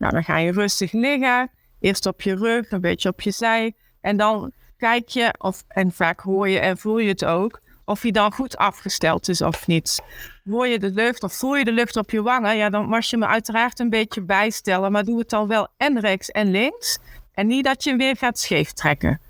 Nou, 0.00 0.12
dan 0.12 0.24
ga 0.24 0.36
je 0.36 0.52
rustig 0.52 0.92
liggen. 0.92 1.50
Eerst 1.80 2.06
op 2.06 2.20
je 2.20 2.34
rug, 2.34 2.70
een 2.70 2.80
beetje 2.80 3.08
op 3.08 3.20
je 3.20 3.30
zij. 3.30 3.74
En 4.00 4.16
dan 4.16 4.52
kijk 4.76 5.08
je, 5.08 5.34
of, 5.38 5.64
en 5.68 5.92
vaak 5.92 6.20
hoor 6.20 6.48
je 6.48 6.58
en 6.58 6.78
voel 6.78 6.98
je 6.98 7.08
het 7.08 7.24
ook, 7.24 7.60
of 7.84 8.02
hij 8.02 8.10
dan 8.10 8.32
goed 8.32 8.56
afgesteld 8.56 9.28
is 9.28 9.40
of 9.40 9.66
niet. 9.66 10.02
Hoor 10.44 10.66
je 10.66 10.78
de 10.78 10.90
lucht 10.90 11.22
of 11.22 11.34
voel 11.34 11.56
je 11.56 11.64
de 11.64 11.72
lucht 11.72 11.96
op 11.96 12.10
je 12.10 12.22
wangen, 12.22 12.56
ja, 12.56 12.70
dan 12.70 12.88
mag 12.88 13.06
je 13.06 13.16
me 13.16 13.26
uiteraard 13.26 13.78
een 13.78 13.90
beetje 13.90 14.22
bijstellen. 14.22 14.92
Maar 14.92 15.04
doe 15.04 15.18
het 15.18 15.30
dan 15.30 15.48
wel 15.48 15.68
en 15.76 16.00
rechts 16.00 16.30
en 16.30 16.50
links. 16.50 16.98
En 17.32 17.46
niet 17.46 17.64
dat 17.64 17.84
je 17.84 17.90
hem 17.90 17.98
weer 17.98 18.16
gaat 18.16 18.38
scheef 18.38 18.72
trekken. 18.72 19.20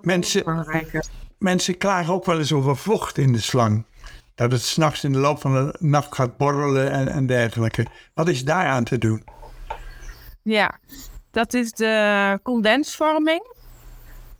Mensen, 0.00 0.66
mensen 1.38 1.76
klagen 1.76 2.12
ook 2.12 2.24
wel 2.24 2.38
eens 2.38 2.52
over 2.52 2.76
vocht 2.76 3.18
in 3.18 3.32
de 3.32 3.40
slang. 3.40 3.84
Dat 4.34 4.52
het 4.52 4.62
s'nachts 4.62 5.04
in 5.04 5.12
de 5.12 5.18
loop 5.18 5.40
van 5.40 5.52
de 5.52 5.76
nacht 5.78 6.14
gaat 6.14 6.36
borrelen 6.36 6.90
en, 6.90 7.08
en 7.08 7.26
dergelijke. 7.26 7.86
Wat 8.14 8.28
is 8.28 8.44
daar 8.44 8.66
aan 8.66 8.84
te 8.84 8.98
doen? 8.98 9.36
Ja, 10.48 10.78
dat 11.30 11.54
is 11.54 11.72
de 11.72 12.38
condensvorming. 12.42 13.56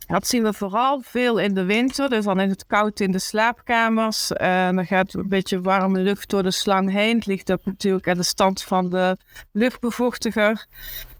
Dat 0.07 0.27
zien 0.27 0.43
we 0.43 0.53
vooral 0.53 1.01
veel 1.01 1.39
in 1.39 1.53
de 1.53 1.63
winter. 1.63 2.09
Dus 2.09 2.25
dan 2.25 2.39
is 2.39 2.49
het 2.49 2.65
koud 2.65 2.99
in 2.99 3.11
de 3.11 3.19
slaapkamers. 3.19 4.31
Uh, 4.31 4.69
dan 4.69 4.85
gaat 4.85 5.13
een 5.13 5.29
beetje 5.29 5.61
warme 5.61 5.99
lucht 5.99 6.29
door 6.29 6.43
de 6.43 6.51
slang 6.51 6.91
heen. 6.91 7.15
Het 7.15 7.25
ligt 7.25 7.51
ook 7.51 7.65
natuurlijk 7.65 8.07
aan 8.07 8.17
de 8.17 8.23
stand 8.23 8.61
van 8.61 8.89
de 8.89 9.17
luchtbevochtiger. 9.51 10.65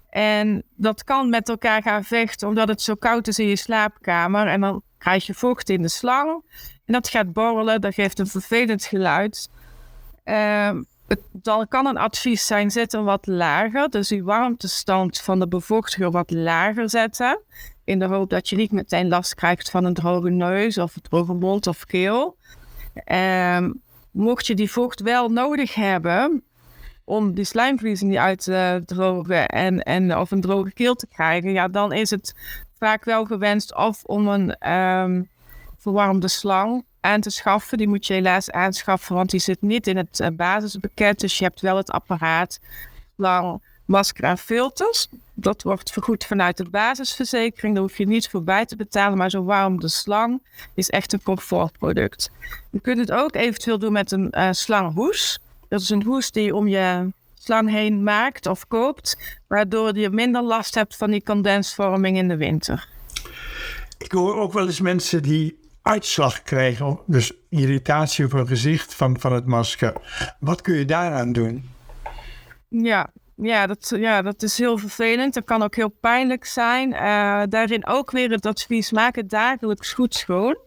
En 0.08 0.62
dat 0.76 1.04
kan 1.04 1.30
met 1.30 1.48
elkaar 1.48 1.82
gaan 1.82 2.04
vechten 2.04 2.48
omdat 2.48 2.68
het 2.68 2.82
zo 2.82 2.94
koud 2.94 3.28
is 3.28 3.38
in 3.38 3.46
je 3.46 3.56
slaapkamer. 3.56 4.46
En 4.46 4.60
dan 4.60 4.82
krijg 4.98 5.26
je 5.26 5.34
vocht 5.34 5.68
in 5.68 5.82
de 5.82 5.88
slang. 5.88 6.44
En 6.84 6.92
dat 6.92 7.08
gaat 7.08 7.32
borrelen, 7.32 7.80
dat 7.80 7.94
geeft 7.94 8.18
een 8.18 8.26
vervelend 8.26 8.84
geluid. 8.84 9.50
Ehm, 11.10 11.20
dan 11.32 11.68
kan 11.68 11.86
een 11.86 11.96
advies 11.96 12.46
zijn, 12.46 12.70
zet 12.70 12.92
hem 12.92 13.04
wat 13.04 13.26
lager. 13.26 13.90
Dus 13.90 14.08
die 14.08 14.24
warmtestand 14.24 15.20
van 15.20 15.38
de 15.38 15.48
bevochtiger 15.48 16.10
wat 16.10 16.30
lager 16.30 16.90
zetten. 16.90 17.40
In 17.84 17.98
de 17.98 18.04
hoop 18.04 18.30
dat 18.30 18.48
je 18.48 18.56
niet 18.56 18.72
meteen 18.72 19.08
last 19.08 19.34
krijgt 19.34 19.70
van 19.70 19.84
een 19.84 19.94
droge 19.94 20.30
neus 20.30 20.78
of 20.78 20.96
een 20.96 21.02
droge 21.02 21.32
mond 21.32 21.66
of 21.66 21.84
keel. 21.84 22.36
Ehm, 22.94 23.72
mocht 24.10 24.46
je 24.46 24.54
die 24.54 24.70
vocht 24.70 25.00
wel 25.00 25.28
nodig 25.28 25.74
hebben 25.74 26.44
om 27.04 27.34
die 27.34 27.44
slijmvliezen 27.44 28.08
niet 28.08 28.18
uit 28.18 28.42
te 28.42 28.82
drogen 28.86 29.48
en, 29.48 29.82
en 29.82 30.16
of 30.16 30.30
een 30.30 30.40
droge 30.40 30.72
keel 30.72 30.94
te 30.94 31.06
krijgen, 31.06 31.52
ja, 31.52 31.68
dan 31.68 31.92
is 31.92 32.10
het 32.10 32.34
vaak 32.78 33.04
wel 33.04 33.24
gewenst 33.24 33.76
of 33.76 34.04
om 34.04 34.28
een 34.28 34.72
um, 34.72 35.28
verwarmde 35.78 36.28
slang 36.28 36.84
aan 37.00 37.20
te 37.20 37.30
schaffen. 37.30 37.78
Die 37.78 37.88
moet 37.88 38.06
je 38.06 38.12
helaas 38.12 38.50
aanschaffen, 38.50 39.14
want 39.14 39.30
die 39.30 39.40
zit 39.40 39.62
niet 39.62 39.86
in 39.86 39.96
het 39.96 40.20
uh, 40.20 40.28
basispakket. 40.32 41.20
Dus 41.20 41.38
je 41.38 41.44
hebt 41.44 41.60
wel 41.60 41.76
het 41.76 41.90
apparaat, 41.90 42.60
slang, 43.16 43.62
masker 43.84 44.24
en 44.24 44.38
filters. 44.38 45.08
Dat 45.34 45.62
wordt 45.62 45.92
vergoed 45.92 46.24
vanuit 46.24 46.56
de 46.56 46.70
basisverzekering. 46.70 47.74
Daar 47.74 47.82
hoef 47.82 47.98
je 47.98 48.06
niet 48.06 48.28
voor 48.28 48.42
bij 48.42 48.66
te 48.66 48.76
betalen. 48.76 49.18
Maar 49.18 49.30
zo'n 49.30 49.44
warmde 49.44 49.88
slang 49.88 50.42
is 50.74 50.90
echt 50.90 51.12
een 51.12 51.22
comfortproduct. 51.22 52.30
Je 52.70 52.80
kunt 52.80 52.98
het 52.98 53.12
ook 53.12 53.34
eventueel 53.34 53.78
doen 53.78 53.92
met 53.92 54.12
een 54.12 54.28
uh, 54.30 54.48
slanghoes. 54.50 55.38
Dat 55.68 55.80
is 55.80 55.90
een 55.90 56.02
hoes 56.02 56.30
die 56.30 56.44
je 56.44 56.54
om 56.54 56.68
je 56.68 57.12
slang 57.34 57.70
heen 57.70 58.02
maakt 58.02 58.46
of 58.46 58.66
koopt. 58.68 59.38
Waardoor 59.46 59.96
je 59.96 60.10
minder 60.10 60.42
last 60.42 60.74
hebt 60.74 60.96
van 60.96 61.10
die 61.10 61.22
condensvorming 61.22 62.16
in 62.16 62.28
de 62.28 62.36
winter. 62.36 62.88
Ik 63.98 64.12
hoor 64.12 64.36
ook 64.36 64.52
wel 64.52 64.66
eens 64.66 64.80
mensen 64.80 65.22
die 65.22 65.59
uitslag 65.82 66.42
krijgen, 66.42 66.98
dus 67.06 67.32
irritatie 67.48 68.24
op 68.24 68.32
hun 68.32 68.46
gezicht 68.46 68.94
van, 68.94 69.20
van 69.20 69.32
het 69.32 69.46
masker. 69.46 69.94
Wat 70.40 70.60
kun 70.60 70.74
je 70.74 70.84
daaraan 70.84 71.32
doen? 71.32 71.70
Ja, 72.68 73.10
ja, 73.34 73.66
dat, 73.66 73.92
ja, 73.96 74.22
dat 74.22 74.42
is 74.42 74.58
heel 74.58 74.78
vervelend. 74.78 75.34
Dat 75.34 75.44
kan 75.44 75.62
ook 75.62 75.76
heel 75.76 75.96
pijnlijk 76.00 76.44
zijn. 76.44 76.92
Uh, 76.92 77.42
daarin 77.48 77.86
ook 77.86 78.10
weer 78.10 78.30
het 78.30 78.46
advies: 78.46 78.90
maak 78.90 79.16
het 79.16 79.30
dagelijks 79.30 79.92
goed 79.92 80.14
schoon. 80.14 80.58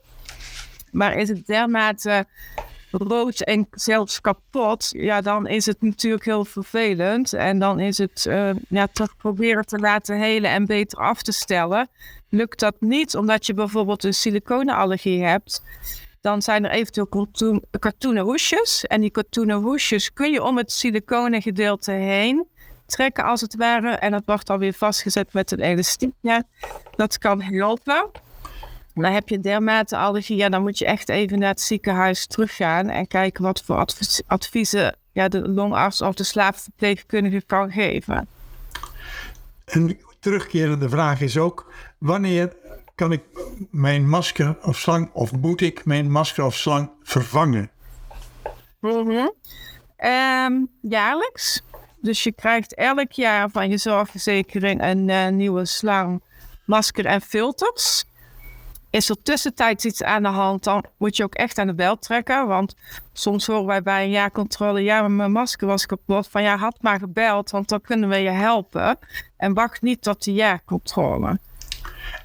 Maar 0.91 1.15
is 1.15 1.29
het 1.29 1.45
dermate 1.45 2.25
rood 2.97 3.41
en 3.41 3.67
zelfs 3.71 4.21
kapot, 4.21 4.89
ja, 4.91 5.21
dan 5.21 5.47
is 5.47 5.65
het 5.65 5.81
natuurlijk 5.81 6.25
heel 6.25 6.45
vervelend. 6.45 7.33
En 7.33 7.59
dan 7.59 7.79
is 7.79 7.97
het 7.97 8.25
uh, 8.29 8.49
ja, 8.67 8.87
toch 8.87 9.17
proberen 9.17 9.65
te 9.65 9.79
laten 9.79 10.17
helen 10.19 10.51
en 10.51 10.65
beter 10.65 10.99
af 10.99 11.21
te 11.21 11.31
stellen. 11.31 11.89
Lukt 12.33 12.59
dat 12.59 12.75
niet 12.79 13.15
omdat 13.15 13.45
je 13.45 13.53
bijvoorbeeld 13.53 14.03
een 14.03 14.13
siliconenallergie 14.13 15.23
hebt, 15.23 15.63
dan 16.21 16.41
zijn 16.41 16.65
er 16.65 16.71
eventueel 16.71 17.07
katoen, 17.07 17.63
katoenen 17.79 18.23
hoesjes. 18.23 18.85
En 18.85 19.01
die 19.01 19.09
katoenen 19.09 19.55
hoesjes 19.55 20.13
kun 20.13 20.31
je 20.31 20.43
om 20.43 20.57
het 20.57 20.71
siliconen 20.71 21.41
gedeelte 21.41 21.91
heen 21.91 22.47
trekken 22.85 23.23
als 23.23 23.41
het 23.41 23.55
ware. 23.55 23.89
En 23.89 24.11
dat 24.11 24.23
wordt 24.25 24.47
dan 24.47 24.59
weer 24.59 24.73
vastgezet 24.73 25.33
met 25.33 25.51
een 25.51 25.59
elastiekje. 25.59 26.43
Dat 26.95 27.17
kan 27.17 27.41
helpen. 27.41 28.09
Dan 28.93 29.11
heb 29.11 29.29
je 29.29 29.39
dermate 29.39 29.97
allergie, 29.97 30.37
ja, 30.37 30.49
dan 30.49 30.61
moet 30.61 30.77
je 30.77 30.85
echt 30.85 31.09
even 31.09 31.39
naar 31.39 31.49
het 31.49 31.61
ziekenhuis 31.61 32.27
teruggaan 32.27 32.89
en 32.89 33.07
kijken 33.07 33.43
wat 33.43 33.61
voor 33.61 33.85
adviezen 34.27 34.95
ja, 35.11 35.27
de 35.27 35.49
longarts 35.49 36.01
of 36.01 36.15
de 36.15 36.23
slaapverpleegkundige 36.23 37.41
kan 37.45 37.71
geven. 37.71 38.27
Een 39.65 39.99
terugkerende 40.23 40.89
vraag 40.89 41.21
is 41.21 41.37
ook: 41.37 41.71
wanneer 42.03 42.55
kan 42.95 43.11
ik 43.11 43.23
mijn 43.71 44.09
masker 44.09 44.57
of 44.61 44.77
slang, 44.77 45.09
of 45.13 45.31
moet 45.31 45.61
ik 45.61 45.85
mijn 45.85 46.11
masker 46.11 46.45
of 46.45 46.55
slang 46.55 46.91
vervangen? 47.03 47.71
Mm 48.79 49.31
jaarlijks. 50.81 51.61
Dus 52.01 52.23
je 52.23 52.31
krijgt 52.31 52.75
elk 52.75 53.11
jaar 53.11 53.49
van 53.49 53.69
je 53.69 53.77
zorgverzekering 53.77 54.83
een 54.83 55.09
uh, 55.09 55.27
nieuwe 55.27 55.65
slang, 55.65 56.23
masker 56.65 57.05
en 57.05 57.21
filters. 57.21 58.05
Is 58.89 59.09
er 59.09 59.23
tussentijds 59.23 59.85
iets 59.85 60.03
aan 60.03 60.23
de 60.23 60.29
hand, 60.29 60.63
dan 60.63 60.85
moet 60.97 61.17
je 61.17 61.23
ook 61.23 61.35
echt 61.35 61.57
aan 61.57 61.67
de 61.67 61.73
bel 61.73 61.97
trekken. 61.97 62.47
Want 62.47 62.75
soms 63.13 63.47
horen 63.47 63.65
wij 63.65 63.81
bij 63.81 64.03
een 64.03 64.09
jaarcontrole, 64.09 64.81
ja, 64.81 65.07
mijn 65.07 65.31
masker 65.31 65.67
was 65.67 65.85
kapot. 65.85 66.27
Van 66.27 66.43
ja, 66.43 66.57
had 66.57 66.77
maar 66.81 66.99
gebeld, 66.99 67.51
want 67.51 67.69
dan 67.69 67.81
kunnen 67.81 68.09
we 68.09 68.17
je 68.17 68.29
helpen. 68.29 68.97
En 69.37 69.53
wacht 69.53 69.81
niet 69.81 70.01
tot 70.01 70.23
de 70.23 70.33
jaarcontrole. 70.33 71.39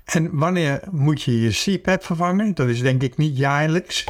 En 0.04 0.38
wanneer 0.38 0.80
moet 0.90 1.22
je 1.22 1.40
je 1.40 1.50
CPAP 1.50 2.04
vervangen? 2.04 2.54
Dat 2.54 2.68
is 2.68 2.80
denk 2.80 3.02
ik 3.02 3.16
niet 3.16 3.36
jaarlijks. 3.36 4.04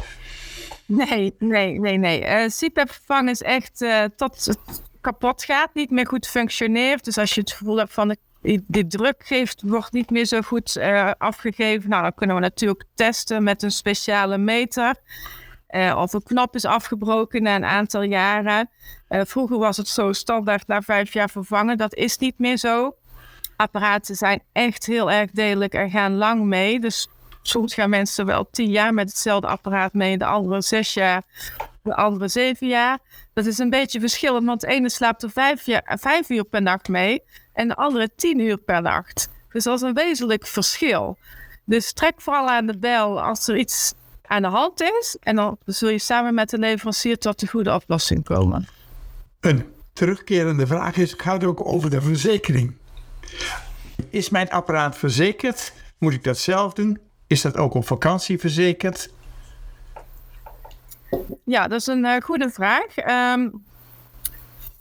Nee, 0.85 1.35
nee, 1.39 1.79
nee, 1.79 1.97
nee. 1.97 2.21
Uh, 2.21 2.45
CPAP 2.45 2.91
vervangen 2.91 3.31
is 3.31 3.41
echt 3.41 3.81
uh, 3.81 4.03
tot 4.15 4.45
het 4.45 4.81
kapot 5.01 5.43
gaat, 5.43 5.69
niet 5.73 5.91
meer 5.91 6.07
goed 6.07 6.27
functioneert. 6.27 7.05
Dus 7.05 7.17
als 7.17 7.33
je 7.33 7.41
het 7.41 7.51
gevoel 7.51 7.77
hebt 7.77 7.93
van 7.93 8.15
de 8.67 8.87
druk 8.87 9.21
geeft, 9.25 9.61
wordt 9.61 9.91
niet 9.91 10.09
meer 10.09 10.25
zo 10.25 10.41
goed 10.41 10.75
uh, 10.77 11.11
afgegeven. 11.17 11.89
Nou, 11.89 12.01
dan 12.01 12.13
kunnen 12.13 12.35
we 12.35 12.41
natuurlijk 12.41 12.83
testen 12.95 13.43
met 13.43 13.63
een 13.63 13.71
speciale 13.71 14.37
meter. 14.37 14.95
Of 15.95 16.13
een 16.13 16.23
knop 16.23 16.55
is 16.55 16.65
afgebroken 16.65 17.43
na 17.43 17.55
een 17.55 17.65
aantal 17.65 18.01
jaren. 18.01 18.69
Vroeger 19.09 19.57
was 19.57 19.77
het 19.77 19.87
zo 19.87 20.13
standaard 20.13 20.67
na 20.67 20.81
vijf 20.81 21.13
jaar 21.13 21.29
vervangen. 21.29 21.77
Dat 21.77 21.95
is 21.95 22.17
niet 22.17 22.39
meer 22.39 22.57
zo. 22.57 22.95
Apparaten 23.59 24.15
zijn 24.15 24.41
echt 24.51 24.85
heel 24.85 25.11
erg 25.11 25.31
degelijk 25.31 25.73
en 25.73 25.89
gaan 25.89 26.15
lang 26.15 26.43
mee. 26.43 26.79
Dus 26.79 27.07
soms 27.41 27.73
gaan 27.73 27.89
mensen 27.89 28.25
wel 28.25 28.49
tien 28.51 28.69
jaar 28.69 28.93
met 28.93 29.09
hetzelfde 29.09 29.47
apparaat 29.47 29.93
mee. 29.93 30.17
De 30.17 30.25
andere 30.25 30.61
zes 30.61 30.93
jaar, 30.93 31.23
de 31.83 31.95
andere 31.95 32.27
zeven 32.27 32.67
jaar. 32.67 32.99
Dat 33.33 33.45
is 33.45 33.57
een 33.57 33.69
beetje 33.69 33.99
verschillend, 33.99 34.45
want 34.45 34.61
de 34.61 34.67
ene 34.67 34.89
slaapt 34.89 35.23
er 35.23 35.29
vijf, 35.29 35.65
jaar, 35.65 36.23
uur 36.27 36.43
per 36.43 36.61
nacht 36.61 36.87
mee 36.87 37.23
en 37.53 37.67
de 37.67 37.75
andere 37.75 38.09
10 38.15 38.39
uur 38.39 38.57
per 38.57 38.81
nacht. 38.81 39.29
Dus 39.49 39.63
dat 39.63 39.75
is 39.75 39.81
een 39.81 39.93
wezenlijk 39.93 40.47
verschil. 40.47 41.17
Dus 41.65 41.93
trek 41.93 42.21
vooral 42.21 42.49
aan 42.49 42.65
de 42.65 42.77
bel 42.77 43.21
als 43.21 43.47
er 43.47 43.57
iets 43.57 43.93
aan 44.25 44.41
de 44.41 44.47
hand 44.47 44.81
is. 44.81 45.17
En 45.19 45.35
dan 45.35 45.57
zul 45.65 45.89
je 45.89 45.99
samen 45.99 46.33
met 46.33 46.49
de 46.49 46.57
leverancier 46.57 47.17
tot 47.17 47.39
de 47.39 47.47
goede 47.47 47.73
oplossing 47.73 48.23
komen. 48.23 48.67
Een 49.39 49.65
terugkerende 49.93 50.67
vraag 50.67 50.97
is, 50.97 51.13
gaat 51.17 51.43
ook 51.43 51.65
over 51.65 51.89
de 51.89 52.01
verzekering. 52.01 52.78
Is 54.09 54.29
mijn 54.29 54.49
apparaat 54.49 54.97
verzekerd? 54.97 55.73
Moet 55.97 56.13
ik 56.13 56.23
dat 56.23 56.37
zelf 56.37 56.73
doen? 56.73 56.99
Is 57.27 57.41
dat 57.41 57.57
ook 57.57 57.73
op 57.73 57.87
vakantie 57.87 58.39
verzekerd? 58.39 59.09
Ja, 61.45 61.67
dat 61.67 61.79
is 61.79 61.87
een 61.87 62.05
uh, 62.05 62.17
goede 62.21 62.49
vraag. 62.49 62.97
Um, 63.33 63.63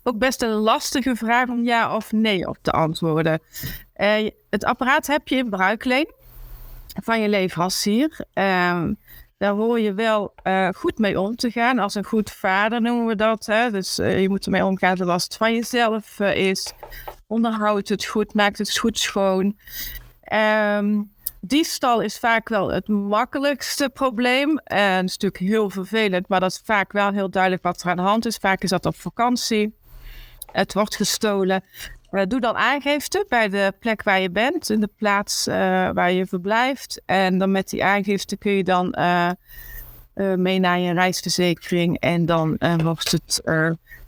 ook 0.03 0.19
best 0.19 0.43
een 0.43 0.49
lastige 0.49 1.17
vraag 1.17 1.49
om 1.49 1.65
ja 1.65 1.97
of 1.97 2.13
nee 2.13 2.49
op 2.49 2.59
te 2.61 2.71
antwoorden. 2.71 3.41
Uh, 3.97 4.31
het 4.51 4.65
apparaat 4.65 5.07
heb 5.07 5.29
je 5.29 5.37
in 5.37 5.51
bruikleen 5.51 6.13
van 7.03 7.21
je 7.21 7.29
leverancier. 7.29 8.25
Uh, 8.35 8.83
daar 9.39 9.53
hoor 9.53 9.81
je 9.81 9.95
wel 9.95 10.35
uh, 10.45 10.69
goed 10.69 10.99
mee 10.99 11.21
om 11.21 11.37
te 11.37 11.51
gaan. 11.51 11.79
Als 11.79 11.95
een 11.95 12.05
goed 12.05 12.31
vader 12.31 12.81
noemen 12.81 13.07
we 13.07 13.17
dat. 13.17 13.47
Hè? 13.47 13.71
Dus 13.71 13.99
uh, 13.99 14.21
je 14.21 14.29
moet 14.29 14.45
ermee 14.45 14.65
omgaan 14.65 15.01
als 15.09 15.25
het 15.25 15.37
van 15.37 15.55
jezelf 15.55 16.21
is. 16.21 16.73
Onderhoud 17.27 17.89
het 17.89 18.05
goed, 18.05 18.35
maakt 18.35 18.59
het 18.59 18.79
goed 18.79 18.99
schoon. 18.99 19.57
Um, 20.33 21.13
diefstal 21.41 22.01
is 22.01 22.19
vaak 22.19 22.49
wel 22.49 22.73
het 22.73 22.89
makkelijkste 22.89 23.89
probleem. 23.89 24.59
En 24.59 24.97
het 24.97 25.05
is 25.05 25.19
natuurlijk 25.19 25.53
heel 25.53 25.71
vervelend, 25.71 26.29
maar 26.29 26.41
dat 26.41 26.51
is 26.51 26.63
vaak 26.65 26.93
wel 26.93 27.13
heel 27.13 27.31
duidelijk 27.31 27.63
wat 27.63 27.83
er 27.83 27.91
aan 27.91 27.97
de 27.97 28.03
hand 28.03 28.27
is. 28.27 28.37
Vaak 28.37 28.63
is 28.63 28.71
dat 28.71 28.87
op 28.87 28.97
vakantie 28.97 29.77
het 30.53 30.75
wordt 30.75 30.97
gestolen. 30.97 31.65
Uh, 32.11 32.23
doe 32.29 32.41
dan 32.41 32.57
aangifte 32.57 33.27
bij 33.29 33.49
de 33.49 33.75
plek 33.81 34.03
waar 34.03 34.21
je 34.21 34.31
bent, 34.31 34.71
in 34.71 34.81
de 34.81 34.91
plaats 34.97 35.49
uh, 35.49 35.55
waar 35.91 36.13
je 36.13 36.27
verblijft. 36.27 37.03
En 37.07 37.39
dan 37.39 37.51
met 37.51 37.69
die 37.69 37.85
aangifte 37.85 38.37
kun 38.37 38.53
je 38.53 38.65
dan 38.65 38.95
uh, 38.99 39.31
mee 40.37 40.59
naar 40.59 40.79
je 40.79 40.93
reisverzekering 40.93 41.99
en 41.99 42.27
dan 42.27 42.59
wordt 42.83 43.11
het 43.11 43.43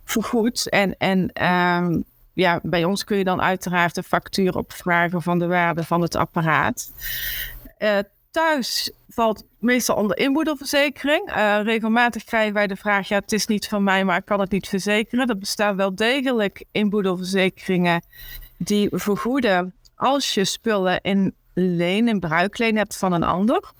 vergoed. 0.04 0.68
En, 0.68 0.96
en 0.96 1.30
ehm, 1.32 2.00
ja, 2.32 2.60
bij 2.62 2.84
ons 2.84 3.04
kun 3.04 3.16
je 3.16 3.24
dan 3.24 3.42
uiteraard 3.42 3.96
een 3.96 4.02
factuur 4.02 4.56
opvragen 4.56 5.22
van 5.22 5.38
de 5.38 5.46
waarde 5.46 5.84
van 5.84 6.00
het 6.00 6.14
apparaat 6.14 6.92
thuis 8.30 8.90
valt 9.08 9.44
meestal 9.58 9.96
onder 9.96 10.18
inboedelverzekering. 10.18 11.28
Uh, 11.28 11.60
regelmatig 11.62 12.24
krijgen 12.24 12.54
wij 12.54 12.66
de 12.66 12.76
vraag: 12.76 13.08
ja, 13.08 13.18
het 13.18 13.32
is 13.32 13.46
niet 13.46 13.68
van 13.68 13.82
mij, 13.82 14.04
maar 14.04 14.18
ik 14.18 14.24
kan 14.24 14.40
het 14.40 14.50
niet 14.50 14.68
verzekeren. 14.68 15.28
Er 15.28 15.38
bestaan 15.38 15.76
wel 15.76 15.94
degelijk 15.94 16.64
inboedelverzekeringen 16.72 18.02
die 18.56 18.88
vergoeden 18.92 19.74
als 19.96 20.34
je 20.34 20.44
spullen 20.44 21.00
in 21.00 21.34
leen, 21.54 22.08
in 22.08 22.20
bruikleen 22.20 22.76
hebt 22.76 22.96
van 22.96 23.12
een 23.12 23.22
ander. 23.22 23.72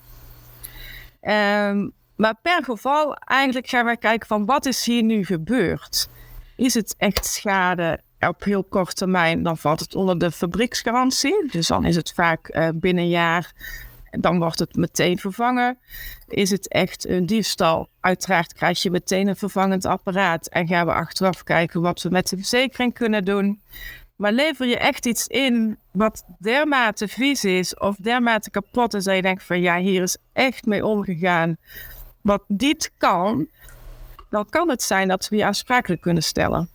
Um, 1.22 1.92
maar 2.16 2.34
per 2.42 2.64
geval, 2.64 3.14
eigenlijk 3.14 3.68
gaan 3.68 3.84
wij 3.84 3.96
kijken 3.96 4.26
van 4.26 4.46
wat 4.46 4.66
is 4.66 4.84
hier 4.84 5.02
nu 5.02 5.24
gebeurd? 5.24 6.08
Is 6.56 6.74
het 6.74 6.94
echt 6.98 7.26
schade 7.26 8.00
op 8.20 8.44
heel 8.44 8.64
korte 8.64 8.94
termijn, 8.94 9.42
dan 9.42 9.58
valt 9.58 9.80
het 9.80 9.94
onder 9.94 10.18
de 10.18 10.30
fabrieksgarantie. 10.30 11.48
Dus 11.50 11.66
dan 11.66 11.84
is 11.84 11.96
het 11.96 12.12
vaak 12.12 12.54
uh, 12.54 12.68
binnen 12.74 13.04
een 13.04 13.10
jaar, 13.10 13.52
dan 14.10 14.38
wordt 14.38 14.58
het 14.58 14.74
meteen 14.74 15.18
vervangen. 15.18 15.78
Is 16.28 16.50
het 16.50 16.68
echt 16.68 17.08
een 17.08 17.26
diefstal? 17.26 17.88
Uiteraard 18.00 18.52
krijg 18.52 18.82
je 18.82 18.90
meteen 18.90 19.28
een 19.28 19.36
vervangend 19.36 19.84
apparaat 19.84 20.48
en 20.48 20.66
gaan 20.66 20.86
we 20.86 20.92
achteraf 20.92 21.42
kijken 21.42 21.80
wat 21.80 22.02
we 22.02 22.08
met 22.08 22.28
de 22.28 22.36
verzekering 22.36 22.94
kunnen 22.94 23.24
doen. 23.24 23.60
Maar 24.16 24.32
lever 24.32 24.66
je 24.66 24.78
echt 24.78 25.06
iets 25.06 25.26
in 25.26 25.78
wat 25.92 26.24
dermate 26.38 27.08
vies 27.08 27.44
is 27.44 27.76
of 27.76 27.96
dermate 27.96 28.50
kapot 28.50 28.94
is 28.94 29.04
dat 29.04 29.16
je 29.16 29.22
denkt 29.22 29.42
van 29.42 29.60
ja, 29.60 29.78
hier 29.78 30.02
is 30.02 30.16
echt 30.32 30.66
mee 30.66 30.86
omgegaan. 30.86 31.56
Wat 32.20 32.42
niet 32.46 32.92
kan, 32.98 33.48
dan 34.30 34.46
kan 34.48 34.68
het 34.68 34.82
zijn 34.82 35.08
dat 35.08 35.28
we 35.28 35.36
je 35.36 35.44
aansprakelijk 35.44 36.00
kunnen 36.02 36.22
stellen. 36.22 36.68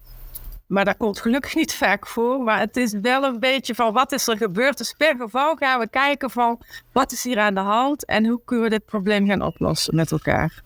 Maar 0.67 0.85
dat 0.85 0.97
komt 0.97 1.19
gelukkig 1.19 1.55
niet 1.55 1.73
vaak 1.73 2.07
voor. 2.07 2.39
Maar 2.39 2.59
het 2.59 2.77
is 2.77 2.93
wel 3.01 3.23
een 3.23 3.39
beetje 3.39 3.75
van 3.75 3.93
wat 3.93 4.11
is 4.11 4.27
er 4.27 4.37
gebeurd. 4.37 4.77
Dus 4.77 4.93
per 4.97 5.15
geval 5.17 5.55
gaan 5.55 5.79
we 5.79 5.89
kijken 5.89 6.29
van 6.29 6.61
wat 6.91 7.11
is 7.11 7.23
hier 7.23 7.39
aan 7.39 7.53
de 7.53 7.59
hand 7.59 8.05
en 8.05 8.25
hoe 8.25 8.41
kunnen 8.45 8.65
we 8.65 8.71
dit 8.71 8.85
probleem 8.85 9.27
gaan 9.27 9.41
oplossen 9.41 9.95
met 9.95 10.11
elkaar. 10.11 10.63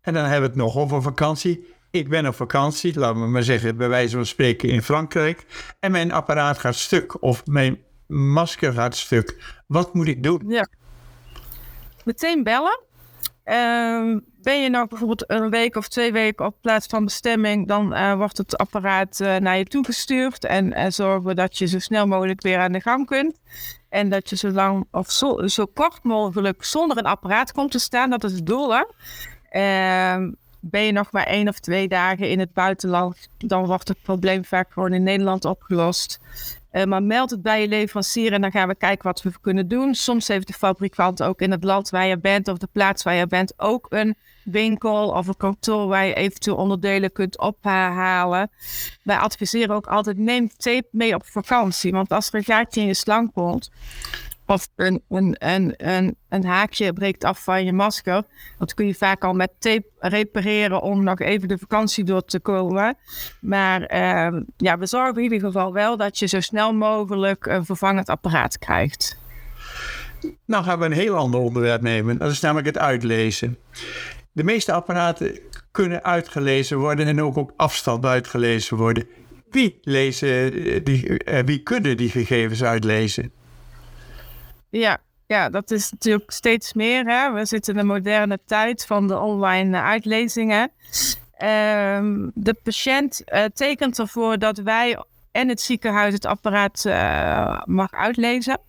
En 0.00 0.14
dan 0.14 0.22
hebben 0.22 0.40
we 0.40 0.46
het 0.46 0.56
nog 0.56 0.76
over 0.76 1.02
vakantie. 1.02 1.72
Ik 1.90 2.08
ben 2.08 2.26
op 2.26 2.34
vakantie, 2.34 2.98
laten 2.98 3.20
we 3.20 3.26
maar 3.28 3.42
zeggen, 3.42 3.76
bij 3.76 3.88
wijze 3.88 4.16
van 4.16 4.26
spreken 4.26 4.68
in 4.68 4.82
Frankrijk. 4.82 5.46
En 5.80 5.92
mijn 5.92 6.12
apparaat 6.12 6.58
gaat 6.58 6.74
stuk 6.74 7.22
of 7.22 7.46
mijn 7.46 7.78
masker 8.06 8.72
gaat 8.72 8.96
stuk. 8.96 9.56
Wat 9.66 9.94
moet 9.94 10.08
ik 10.08 10.22
doen? 10.22 10.42
Ja. 10.46 10.68
Meteen 12.04 12.42
bellen. 12.42 12.80
Ehm, 13.44 14.18
ben 14.42 14.62
je 14.62 14.68
nou 14.68 14.88
bijvoorbeeld 14.88 15.24
een 15.26 15.50
week 15.50 15.76
of 15.76 15.88
twee 15.88 16.12
weken 16.12 16.46
op 16.46 16.56
plaats 16.60 16.86
van 16.86 17.04
bestemming, 17.04 17.68
dan 17.68 17.92
uh, 17.92 18.14
wordt 18.14 18.38
het 18.38 18.56
apparaat 18.56 19.20
uh, 19.20 19.36
naar 19.36 19.58
je 19.58 19.64
toegestuurd 19.64 20.44
en 20.44 20.78
uh, 20.78 20.86
zorgen 20.88 21.24
we 21.24 21.34
dat 21.34 21.58
je 21.58 21.66
zo 21.66 21.78
snel 21.78 22.06
mogelijk 22.06 22.42
weer 22.42 22.58
aan 22.58 22.72
de 22.72 22.80
gang 22.80 23.06
kunt. 23.06 23.40
En 23.88 24.08
dat 24.08 24.30
je 24.30 24.36
zo 24.36 24.48
lang 24.48 24.86
of 24.90 25.10
zo, 25.10 25.46
zo 25.46 25.66
kort 25.66 26.02
mogelijk 26.02 26.64
zonder 26.64 26.96
een 26.96 27.04
apparaat 27.04 27.52
komt 27.52 27.70
te 27.70 27.78
staan, 27.78 28.10
dat 28.10 28.24
is 28.24 28.32
het 28.32 28.46
doel. 28.46 28.74
Ehm, 29.50 30.30
ben 30.60 30.82
je 30.82 30.92
nog 30.92 31.12
maar 31.12 31.26
één 31.26 31.48
of 31.48 31.58
twee 31.58 31.88
dagen 31.88 32.30
in 32.30 32.38
het 32.38 32.52
buitenland, 32.52 33.28
dan 33.38 33.66
wordt 33.66 33.88
het 33.88 34.02
probleem 34.02 34.44
vaak 34.44 34.72
gewoon 34.72 34.92
in 34.92 35.02
Nederland 35.02 35.44
opgelost. 35.44 36.20
Uh, 36.74 36.84
maar 36.84 37.02
meld 37.02 37.30
het 37.30 37.42
bij 37.42 37.60
je 37.60 37.68
leverancier 37.68 38.32
en 38.32 38.40
dan 38.40 38.50
gaan 38.50 38.68
we 38.68 38.74
kijken 38.74 39.06
wat 39.06 39.22
we 39.22 39.32
kunnen 39.40 39.68
doen. 39.68 39.94
Soms 39.94 40.28
heeft 40.28 40.46
de 40.46 40.52
fabrikant 40.52 41.22
ook 41.22 41.40
in 41.40 41.50
het 41.50 41.64
land 41.64 41.90
waar 41.90 42.06
je 42.06 42.18
bent 42.18 42.48
of 42.48 42.58
de 42.58 42.68
plaats 42.72 43.02
waar 43.02 43.14
je 43.14 43.26
bent 43.26 43.52
ook 43.56 43.86
een 43.90 44.16
winkel 44.44 45.08
of 45.08 45.26
een 45.26 45.36
kantoor 45.36 45.86
waar 45.86 46.06
je 46.06 46.14
eventueel 46.14 46.56
onderdelen 46.56 47.12
kunt 47.12 47.38
ophalen. 47.38 48.50
Wij 49.02 49.16
adviseren 49.16 49.74
ook 49.74 49.86
altijd 49.86 50.18
neem 50.18 50.48
tape 50.56 50.88
mee 50.90 51.14
op 51.14 51.26
vakantie. 51.26 51.92
Want 51.92 52.12
als 52.12 52.28
er 52.28 52.34
een 52.34 52.44
gaatje 52.44 52.80
in 52.80 52.86
je 52.86 52.94
slang 52.94 53.32
komt, 53.32 53.70
of 54.46 54.68
een, 54.76 55.02
een, 56.28 56.44
haakje 56.44 56.92
breekt 56.92 57.24
af 57.24 57.44
van 57.44 57.64
je 57.64 57.72
masker. 57.72 58.22
Dat 58.58 58.74
kun 58.74 58.86
je 58.86 58.94
vaak 58.94 59.24
al 59.24 59.32
met 59.32 59.50
tape 59.58 59.86
repareren 59.98 60.82
om 60.82 61.04
nog 61.04 61.20
even 61.20 61.48
de 61.48 61.58
vakantie 61.58 62.04
door 62.04 62.24
te 62.24 62.40
komen. 62.40 62.96
Maar 63.40 63.80
uh, 63.80 64.40
ja, 64.56 64.78
we 64.78 64.86
zorgen 64.86 65.16
in 65.16 65.22
ieder 65.22 65.40
geval 65.40 65.72
wel 65.72 65.96
dat 65.96 66.18
je 66.18 66.26
zo 66.26 66.40
snel 66.40 66.74
mogelijk 66.74 67.46
een 67.46 67.64
vervangend 67.64 68.08
apparaat 68.08 68.58
krijgt. 68.58 69.18
Nou 70.46 70.64
gaan 70.64 70.78
we 70.78 70.84
een 70.84 70.92
heel 70.92 71.16
ander 71.16 71.40
onderwerp 71.40 71.82
nemen. 71.82 72.18
Dat 72.18 72.30
is 72.30 72.40
namelijk 72.40 72.66
het 72.66 72.78
uitlezen. 72.78 73.58
De 74.32 74.44
meeste 74.44 74.72
apparaten 74.72 75.38
kunnen 75.70 76.04
uitgelezen 76.04 76.78
worden 76.78 77.06
en 77.06 77.22
ook 77.22 77.36
op 77.36 77.52
afstand 77.56 78.04
uitgelezen 78.04 78.76
worden. 78.76 79.06
Wie, 79.50 79.78
lezen 79.82 80.52
die, 80.84 81.18
eh, 81.18 81.44
wie 81.44 81.62
kunnen 81.62 81.96
die 81.96 82.10
gegevens 82.10 82.62
uitlezen? 82.62 83.32
Ja, 84.78 84.98
ja, 85.26 85.50
dat 85.50 85.70
is 85.70 85.90
natuurlijk 85.90 86.30
steeds 86.30 86.72
meer. 86.72 87.04
Hè? 87.06 87.32
We 87.32 87.44
zitten 87.44 87.74
in 87.74 87.80
de 87.80 87.86
moderne 87.86 88.38
tijd 88.46 88.86
van 88.86 89.08
de 89.08 89.18
online 89.18 89.80
uitlezingen. 89.80 90.70
Um, 91.42 92.30
de 92.34 92.54
patiënt 92.62 93.22
uh, 93.26 93.44
tekent 93.44 93.98
ervoor 93.98 94.38
dat 94.38 94.58
wij 94.58 95.04
en 95.32 95.48
het 95.48 95.60
ziekenhuis 95.60 96.14
het 96.14 96.24
apparaat 96.24 96.84
uh, 96.86 97.62
mag 97.64 97.92
uitlezen. 97.92 98.60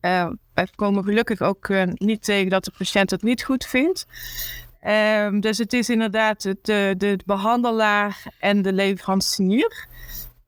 Uh, 0.00 0.30
wij 0.54 0.68
komen 0.74 1.04
gelukkig 1.04 1.40
ook 1.40 1.68
niet 1.94 2.24
tegen 2.24 2.50
dat 2.50 2.64
de 2.64 2.72
patiënt 2.78 3.10
het 3.10 3.22
niet 3.22 3.42
goed 3.42 3.66
vindt. 3.66 4.06
Um, 4.86 5.40
dus 5.40 5.58
het 5.58 5.72
is 5.72 5.88
inderdaad 5.88 6.42
de, 6.42 6.94
de 6.96 7.18
behandelaar 7.26 8.22
en 8.38 8.62
de 8.62 8.72
leverancier. 8.72 9.86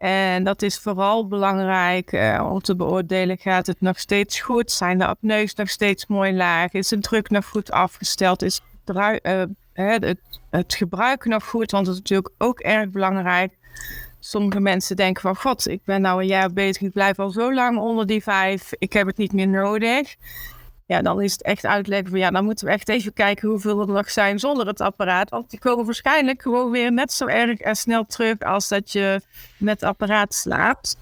En 0.03 0.45
dat 0.45 0.63
is 0.63 0.79
vooral 0.79 1.29
belangrijk 1.29 2.13
uh, 2.13 2.49
om 2.53 2.61
te 2.61 2.77
beoordelen, 2.77 3.39
gaat 3.39 3.67
het 3.67 3.81
nog 3.81 3.99
steeds 3.99 4.41
goed? 4.41 4.71
Zijn 4.71 4.99
de 4.99 5.07
apneus 5.07 5.55
nog 5.55 5.69
steeds 5.69 6.07
mooi 6.07 6.33
laag? 6.33 6.73
Is 6.73 6.89
de 6.89 6.99
druk 6.99 7.31
nog 7.31 7.47
goed 7.47 7.71
afgesteld? 7.71 8.43
Is 8.43 8.61
uh, 8.87 9.13
het, 9.73 10.17
het, 10.51 10.75
gebruik 10.75 11.25
nog 11.25 11.45
goed? 11.45 11.71
Want 11.71 11.87
dat 11.87 11.95
is 11.95 12.01
natuurlijk 12.01 12.35
ook 12.39 12.61
erg 12.61 12.91
belangrijk. 12.91 13.53
Sommige 14.21 14.61
mensen 14.61 14.97
denken 14.97 15.23
van, 15.23 15.37
god, 15.37 15.69
ik 15.69 15.81
ben 15.85 16.01
nou 16.01 16.21
een 16.21 16.27
jaar 16.27 16.53
bezig, 16.53 16.83
ik 16.83 16.93
blijf 16.93 17.19
al 17.19 17.31
zo 17.31 17.55
lang 17.55 17.79
onder 17.79 18.07
die 18.07 18.23
vijf, 18.23 18.73
ik 18.79 18.93
heb 18.93 19.07
het 19.07 19.17
niet 19.17 19.33
meer 19.33 19.49
nodig. 19.49 20.15
Ja, 20.93 21.03
dan 21.03 21.23
is 21.23 21.33
het 21.33 21.43
echt 21.43 21.67
uitleggen 21.67 22.09
van 22.09 22.19
ja, 22.19 22.31
dan 22.31 22.45
moeten 22.45 22.67
we 22.67 22.73
echt 22.73 22.89
even 22.89 23.13
kijken 23.13 23.49
hoeveel 23.49 23.81
er 23.81 23.87
nog 23.87 24.11
zijn 24.11 24.39
zonder 24.39 24.67
het 24.67 24.81
apparaat. 24.81 25.31
Want 25.31 25.51
die 25.51 25.59
komen 25.59 25.85
waarschijnlijk 25.85 26.43
gewoon 26.43 26.71
weer 26.71 26.93
net 26.93 27.13
zo 27.13 27.27
erg 27.27 27.59
en 27.59 27.77
snel 27.77 28.05
terug 28.07 28.39
als 28.41 28.69
dat 28.69 28.93
je 28.93 29.21
met 29.57 29.81
het 29.81 29.89
apparaat 29.89 30.35
slaapt. 30.35 30.97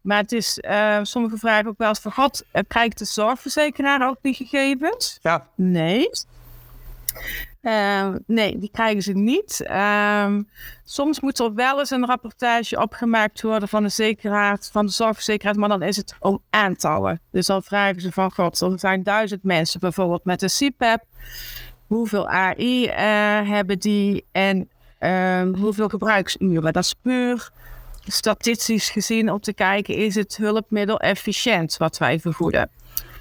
Maar 0.00 0.18
het 0.18 0.32
is, 0.32 0.58
uh, 0.60 0.98
sommige 1.02 1.36
vragen 1.36 1.66
ook 1.68 1.78
wel 1.78 1.88
eens 1.88 1.98
van, 1.98 2.12
god, 2.12 2.44
eh, 2.50 2.62
krijgt 2.68 2.98
de 2.98 3.04
zorgverzekeraar 3.04 4.08
ook 4.08 4.16
die 4.20 4.34
gegevens? 4.34 5.18
Ja. 5.22 5.46
Nee. 5.54 6.08
Uh, 7.62 8.08
nee, 8.26 8.58
die 8.58 8.70
krijgen 8.72 9.02
ze 9.02 9.12
niet. 9.12 9.64
Uh, 9.70 10.36
soms 10.84 11.20
moet 11.20 11.38
er 11.38 11.54
wel 11.54 11.78
eens 11.78 11.90
een 11.90 12.06
rapportage 12.06 12.80
opgemaakt 12.80 13.42
worden 13.42 13.68
van 13.68 13.82
de 13.82 13.88
zekeraar, 13.88 14.58
van 14.72 14.86
de 14.86 14.92
zorgverzekeraar, 14.92 15.58
maar 15.58 15.68
dan 15.68 15.82
is 15.82 15.96
het 15.96 16.14
om 16.20 16.42
aantallen. 16.50 17.20
Dus 17.30 17.46
dan 17.46 17.62
vragen 17.62 18.00
ze 18.00 18.12
van, 18.12 18.32
god, 18.32 18.60
er 18.60 18.78
zijn 18.78 19.02
duizend 19.02 19.42
mensen 19.42 19.80
bijvoorbeeld 19.80 20.24
met 20.24 20.42
een 20.42 20.48
CPAP. 20.48 21.04
Hoeveel 21.86 22.28
AI 22.28 22.84
uh, 22.84 22.94
hebben 23.48 23.78
die 23.78 24.26
en 24.32 24.70
uh, 25.00 25.42
hoeveel 25.60 25.88
gebruiksuren? 25.88 26.72
Dat 26.72 26.84
is 26.84 26.94
puur 26.94 27.50
statistisch 28.06 28.90
gezien 28.90 29.30
om 29.30 29.40
te 29.40 29.52
kijken, 29.52 29.94
is 29.94 30.14
het 30.14 30.36
hulpmiddel 30.36 31.00
efficiënt 31.00 31.76
wat 31.76 31.98
wij 31.98 32.20
vergoeden? 32.20 32.70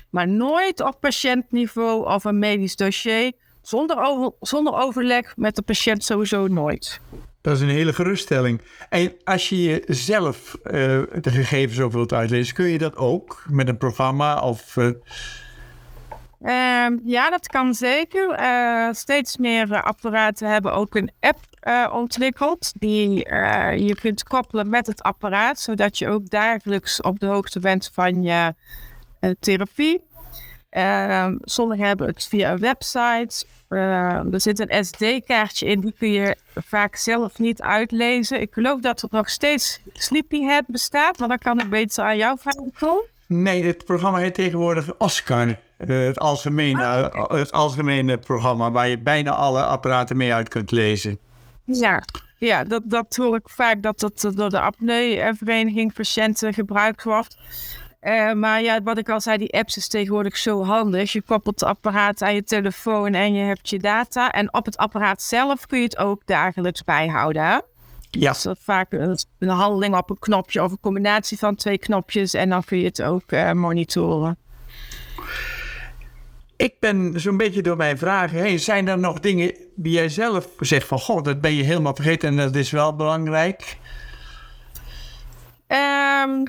Maar 0.09 0.27
nooit 0.27 0.81
op 0.81 0.97
patiëntniveau 0.99 2.05
of 2.05 2.23
een 2.23 2.39
medisch 2.39 2.75
dossier 2.75 3.31
zonder, 3.61 4.03
over, 4.03 4.31
zonder 4.39 4.73
overleg 4.73 5.37
met 5.37 5.55
de 5.55 5.61
patiënt 5.61 6.03
sowieso 6.03 6.47
nooit. 6.47 6.99
Dat 7.41 7.55
is 7.55 7.61
een 7.61 7.69
hele 7.69 7.93
geruststelling. 7.93 8.61
En 8.89 9.13
als 9.23 9.49
je 9.49 9.83
zelf 9.87 10.57
uh, 10.63 10.71
de 11.21 11.31
gegevens 11.31 11.79
over 11.79 11.97
wilt 11.97 12.13
uitlezen, 12.13 12.53
kun 12.53 12.65
je 12.65 12.77
dat 12.77 12.95
ook 12.95 13.43
met 13.49 13.67
een 13.67 13.77
programma 13.77 14.41
of... 14.41 14.75
Uh... 14.75 14.85
Uh, 16.41 16.87
ja, 17.03 17.29
dat 17.29 17.47
kan 17.47 17.73
zeker. 17.73 18.29
Eh, 18.29 18.87
steeds 18.91 19.37
meer 19.37 19.81
apparaten 19.81 20.49
hebben 20.49 20.73
ook 20.73 20.95
een 20.95 21.11
app 21.19 21.39
ontwikkeld 21.91 22.71
die 22.79 23.15
je 23.85 23.97
kunt 24.01 24.23
koppelen 24.23 24.69
met 24.69 24.87
het 24.87 25.01
apparaat, 25.01 25.59
zodat 25.59 25.97
je 25.97 26.07
ook 26.07 26.29
dagelijks 26.29 27.01
op 27.01 27.19
de 27.19 27.25
hoogte 27.25 27.59
bent 27.59 27.89
van 27.93 28.23
je 28.23 28.53
therapie. 29.39 30.01
Uh, 30.77 31.27
sommigen 31.41 31.85
hebben 31.85 32.07
het 32.07 32.27
via 32.29 32.51
een 32.51 32.59
website. 32.59 33.45
Uh, 33.69 34.33
er 34.33 34.41
zit 34.41 34.59
een 34.59 34.85
SD-kaartje 34.85 35.65
in, 35.65 35.79
die 35.79 35.93
kun 35.97 36.11
je 36.11 36.35
vaak 36.55 36.95
zelf 36.95 37.39
niet 37.39 37.61
uitlezen. 37.61 38.41
Ik 38.41 38.53
geloof 38.53 38.79
dat 38.79 39.01
er 39.01 39.07
nog 39.11 39.29
steeds 39.29 39.81
Sleepyhead 39.93 40.63
bestaat, 40.67 41.19
maar 41.19 41.27
dan 41.27 41.37
kan 41.37 41.59
ik 41.59 41.69
beter 41.69 42.03
aan 42.03 42.17
jou 42.17 42.37
vragen. 42.39 43.03
Nee, 43.27 43.63
het 43.63 43.85
programma 43.85 44.17
heet 44.17 44.33
tegenwoordig 44.33 44.97
Oscar. 44.97 45.47
Uh, 45.47 45.55
het, 46.05 46.19
algemene, 46.19 47.11
ah, 47.11 47.29
het 47.29 47.51
algemene 47.51 48.17
programma 48.17 48.71
waar 48.71 48.87
je 48.87 48.99
bijna 48.99 49.31
alle 49.31 49.63
apparaten 49.63 50.17
mee 50.17 50.33
uit 50.33 50.49
kunt 50.49 50.71
lezen. 50.71 51.19
Ja, 51.63 52.03
ja 52.37 52.63
dat, 52.63 52.81
dat 52.85 53.15
hoor 53.15 53.35
ik 53.35 53.49
vaak 53.49 53.81
dat 53.81 53.99
dat 53.99 54.31
door 54.35 54.49
de 54.49 54.59
apneu-vereniging 54.59 55.93
patiënten 55.93 56.53
gebruikt 56.53 57.03
wordt. 57.03 57.37
Uh, 58.01 58.33
maar 58.33 58.61
ja, 58.61 58.81
wat 58.83 58.97
ik 58.97 59.09
al 59.09 59.21
zei, 59.21 59.37
die 59.37 59.53
apps 59.53 59.77
is 59.77 59.87
tegenwoordig 59.87 60.37
zo 60.37 60.63
handig. 60.63 61.11
Je 61.11 61.21
koppelt 61.21 61.59
het 61.59 61.69
apparaat 61.69 62.21
aan 62.21 62.35
je 62.35 62.43
telefoon 62.43 63.13
en 63.13 63.33
je 63.33 63.43
hebt 63.43 63.69
je 63.69 63.79
data. 63.79 64.31
En 64.31 64.53
op 64.53 64.65
het 64.65 64.77
apparaat 64.77 65.21
zelf 65.21 65.65
kun 65.65 65.77
je 65.77 65.83
het 65.83 65.97
ook 65.97 66.21
dagelijks 66.25 66.83
bijhouden. 66.83 67.43
Hè? 67.43 67.59
Ja. 68.11 68.31
Dus 68.31 68.47
vaak 68.59 68.91
een 68.91 69.47
handeling 69.47 69.95
op 69.95 70.09
een 70.09 70.19
knopje 70.19 70.63
of 70.63 70.71
een 70.71 70.79
combinatie 70.79 71.37
van 71.37 71.55
twee 71.55 71.77
knopjes. 71.77 72.33
En 72.33 72.49
dan 72.49 72.63
kun 72.63 72.77
je 72.77 72.85
het 72.85 73.01
ook 73.01 73.31
uh, 73.31 73.51
monitoren. 73.51 74.37
Ik 76.55 76.75
ben 76.79 77.19
zo'n 77.19 77.37
beetje 77.37 77.61
door 77.61 77.77
mijn 77.77 77.97
vragen 77.97 78.39
heen. 78.39 78.59
Zijn 78.59 78.87
er 78.87 78.99
nog 78.99 79.19
dingen 79.19 79.55
die 79.75 79.93
jij 79.93 80.09
zelf 80.09 80.47
zegt 80.59 80.87
van... 80.87 80.99
God, 80.99 81.25
dat 81.25 81.41
ben 81.41 81.53
je 81.53 81.63
helemaal 81.63 81.95
vergeten 81.95 82.29
en 82.29 82.37
dat 82.37 82.55
is 82.55 82.71
wel 82.71 82.95
belangrijk? 82.95 83.77
Ehm, 85.67 86.43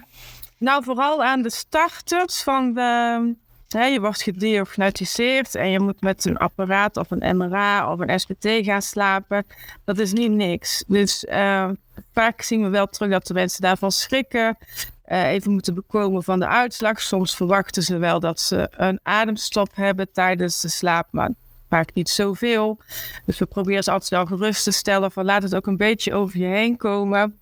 nou, 0.62 0.84
vooral 0.84 1.24
aan 1.24 1.42
de 1.42 1.50
starters 1.50 2.42
van 2.42 2.74
de... 2.74 3.34
Hè, 3.68 3.84
je 3.84 4.00
wordt 4.00 4.22
gediagnosticeerd 4.22 5.54
en 5.54 5.70
je 5.70 5.80
moet 5.80 6.00
met 6.00 6.24
een 6.24 6.36
apparaat 6.36 6.96
of 6.96 7.10
een 7.10 7.36
MRA 7.36 7.92
of 7.92 7.98
een 7.98 8.20
SPT 8.20 8.46
gaan 8.46 8.82
slapen. 8.82 9.46
Dat 9.84 9.98
is 9.98 10.12
niet 10.12 10.30
niks. 10.30 10.84
Dus 10.86 11.24
uh, 11.24 11.70
vaak 12.12 12.42
zien 12.42 12.62
we 12.62 12.68
wel 12.68 12.86
terug 12.86 13.10
dat 13.10 13.26
de 13.26 13.34
mensen 13.34 13.62
daarvan 13.62 13.92
schrikken. 13.92 14.56
Uh, 15.06 15.30
even 15.30 15.52
moeten 15.52 15.74
bekomen 15.74 16.22
van 16.22 16.38
de 16.38 16.46
uitslag. 16.46 17.00
Soms 17.00 17.36
verwachten 17.36 17.82
ze 17.82 17.98
wel 17.98 18.20
dat 18.20 18.40
ze 18.40 18.68
een 18.70 19.00
ademstop 19.02 19.68
hebben 19.74 20.12
tijdens 20.12 20.60
de 20.60 20.68
slaap, 20.68 21.08
maar 21.10 21.30
vaak 21.68 21.94
niet 21.94 22.08
zoveel. 22.08 22.78
Dus 23.24 23.38
we 23.38 23.46
proberen 23.46 23.82
ze 23.82 23.90
altijd 23.90 24.10
wel 24.10 24.26
gerust 24.26 24.64
te 24.64 24.70
stellen 24.70 25.12
van 25.12 25.24
laat 25.24 25.42
het 25.42 25.54
ook 25.54 25.66
een 25.66 25.76
beetje 25.76 26.14
over 26.14 26.38
je 26.38 26.46
heen 26.46 26.76
komen. 26.76 27.38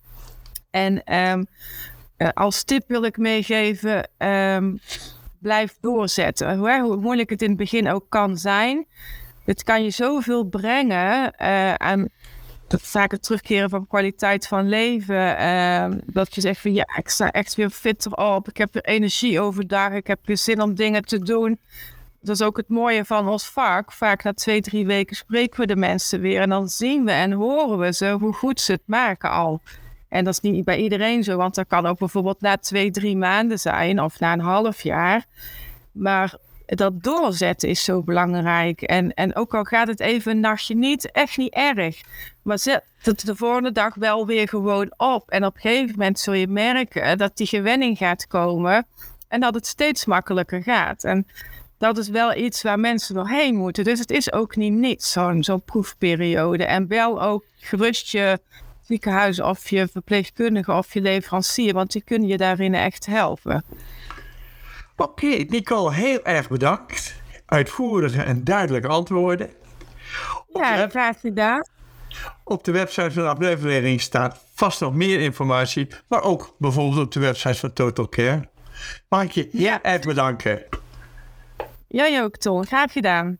En 0.69 1.15
um, 1.15 1.47
uh, 2.21 2.29
als 2.33 2.63
tip 2.63 2.83
wil 2.87 3.03
ik 3.03 3.17
meegeven, 3.17 4.09
um, 4.17 4.79
blijf 5.39 5.75
doorzetten. 5.79 6.57
Hoe, 6.57 6.97
moeilijk 6.97 7.29
het 7.29 7.41
in 7.41 7.49
het 7.49 7.57
begin 7.57 7.89
ook 7.89 8.05
kan 8.09 8.37
zijn. 8.37 8.85
Het 9.45 9.63
kan 9.63 9.83
je 9.83 9.89
zoveel 9.89 10.43
brengen 10.43 11.33
uh, 11.41 11.73
aan 11.73 12.07
het 12.67 12.81
vaker 12.81 13.19
terugkeren 13.19 13.69
van 13.69 13.87
kwaliteit 13.87 14.47
van 14.47 14.69
leven. 14.69 15.41
Uh, 15.41 15.85
dat 16.05 16.35
je 16.35 16.41
zegt 16.41 16.61
van 16.61 16.73
ja, 16.73 16.85
ik 16.97 17.09
sta 17.09 17.31
echt 17.31 17.55
weer 17.55 17.69
fitter 17.69 18.13
op. 18.13 18.47
Ik 18.47 18.57
heb 18.57 18.73
weer 18.73 18.85
energie 18.85 19.39
overdag. 19.39 19.91
Ik 19.91 20.07
heb 20.07 20.19
weer 20.23 20.37
zin 20.37 20.61
om 20.61 20.75
dingen 20.75 21.05
te 21.05 21.19
doen. 21.19 21.59
Dat 22.21 22.35
is 22.35 22.41
ook 22.41 22.57
het 22.57 22.69
mooie 22.69 23.05
van 23.05 23.29
ons 23.29 23.45
vak. 23.45 23.91
Vaak 23.91 24.23
na 24.23 24.33
twee, 24.33 24.61
drie 24.61 24.85
weken 24.85 25.15
spreken 25.15 25.59
we 25.59 25.67
de 25.67 25.75
mensen 25.75 26.21
weer. 26.21 26.41
En 26.41 26.49
dan 26.49 26.69
zien 26.69 27.05
we 27.05 27.11
en 27.11 27.31
horen 27.31 27.77
we 27.77 27.93
ze 27.93 28.09
hoe 28.09 28.33
goed 28.33 28.59
ze 28.59 28.71
het 28.71 28.83
maken 28.85 29.29
al. 29.29 29.61
En 30.11 30.23
dat 30.23 30.33
is 30.33 30.39
niet 30.39 30.65
bij 30.65 30.77
iedereen 30.77 31.23
zo, 31.23 31.37
want 31.37 31.55
dat 31.55 31.67
kan 31.67 31.85
ook 31.85 31.99
bijvoorbeeld 31.99 32.41
na 32.41 32.57
twee, 32.57 32.91
drie 32.91 33.17
maanden 33.17 33.59
zijn 33.59 34.01
of 34.01 34.19
na 34.19 34.33
een 34.33 34.39
half 34.39 34.81
jaar. 34.81 35.25
Maar 35.91 36.35
dat 36.65 37.03
doorzetten 37.03 37.69
is 37.69 37.83
zo 37.83 38.01
belangrijk. 38.01 38.81
En, 38.81 39.13
en 39.13 39.35
ook 39.35 39.55
al 39.55 39.63
gaat 39.63 39.87
het 39.87 39.99
even 39.99 40.31
een 40.31 40.39
nachtje 40.39 40.75
niet, 40.75 41.11
echt 41.11 41.37
niet 41.37 41.53
erg. 41.53 42.01
Maar 42.41 42.59
zet 42.59 42.83
het 43.01 43.25
de 43.25 43.35
volgende 43.35 43.71
dag 43.71 43.95
wel 43.95 44.25
weer 44.25 44.47
gewoon 44.47 44.93
op. 44.97 45.29
En 45.29 45.45
op 45.45 45.55
een 45.55 45.61
gegeven 45.61 45.91
moment 45.91 46.19
zul 46.19 46.33
je 46.33 46.47
merken 46.47 47.17
dat 47.17 47.37
die 47.37 47.47
gewenning 47.47 47.97
gaat 47.97 48.27
komen. 48.27 48.85
En 49.27 49.39
dat 49.39 49.53
het 49.53 49.67
steeds 49.67 50.05
makkelijker 50.05 50.63
gaat. 50.63 51.03
En 51.03 51.27
dat 51.77 51.97
is 51.97 52.09
wel 52.09 52.35
iets 52.35 52.61
waar 52.61 52.79
mensen 52.79 53.15
doorheen 53.15 53.55
moeten. 53.55 53.83
Dus 53.83 53.99
het 53.99 54.11
is 54.11 54.33
ook 54.33 54.55
niet 54.55 54.73
niets, 54.73 55.11
zo'n 55.11 55.43
zo'n 55.43 55.61
proefperiode. 55.61 56.65
En 56.65 56.87
wel 56.87 57.21
ook 57.21 57.43
gerust 57.57 58.11
je 58.11 58.39
ziekenhuis 58.91 59.41
of 59.41 59.69
je 59.69 59.87
verpleegkundige 59.87 60.71
of 60.71 60.93
je 60.93 61.01
leverancier, 61.01 61.73
want 61.73 61.91
die 61.91 62.03
kunnen 62.03 62.27
je 62.27 62.37
daarin 62.37 62.73
echt 62.73 63.05
helpen. 63.05 63.63
Oké, 64.95 65.25
okay, 65.25 65.47
Nicole, 65.49 65.93
heel 65.93 66.23
erg 66.23 66.49
bedankt. 66.49 67.15
Uitvoerige 67.45 68.21
en 68.21 68.43
duidelijke 68.43 68.87
antwoorden. 68.87 69.49
Op 70.47 70.61
ja, 70.61 70.87
graag 70.89 71.19
gedaan. 71.19 71.67
Op 72.43 72.63
de 72.63 72.71
website 72.71 73.11
van 73.11 73.23
de 73.23 73.29
aflevering 73.29 74.01
staat 74.01 74.45
vast 74.53 74.79
nog 74.79 74.93
meer 74.93 75.19
informatie, 75.19 75.87
maar 76.07 76.23
ook 76.23 76.55
bijvoorbeeld 76.57 77.05
op 77.05 77.11
de 77.11 77.19
website 77.19 77.59
van 77.59 77.73
Total 77.73 78.09
Care. 78.09 78.49
Mag 79.09 79.23
ik 79.23 79.31
je 79.31 79.49
heel 79.51 79.79
erg 79.81 80.01
bedanken. 80.01 80.63
Jij 81.87 82.23
ook, 82.23 82.37
Ton. 82.37 82.65
Graag 82.65 82.91
gedaan. 82.91 83.37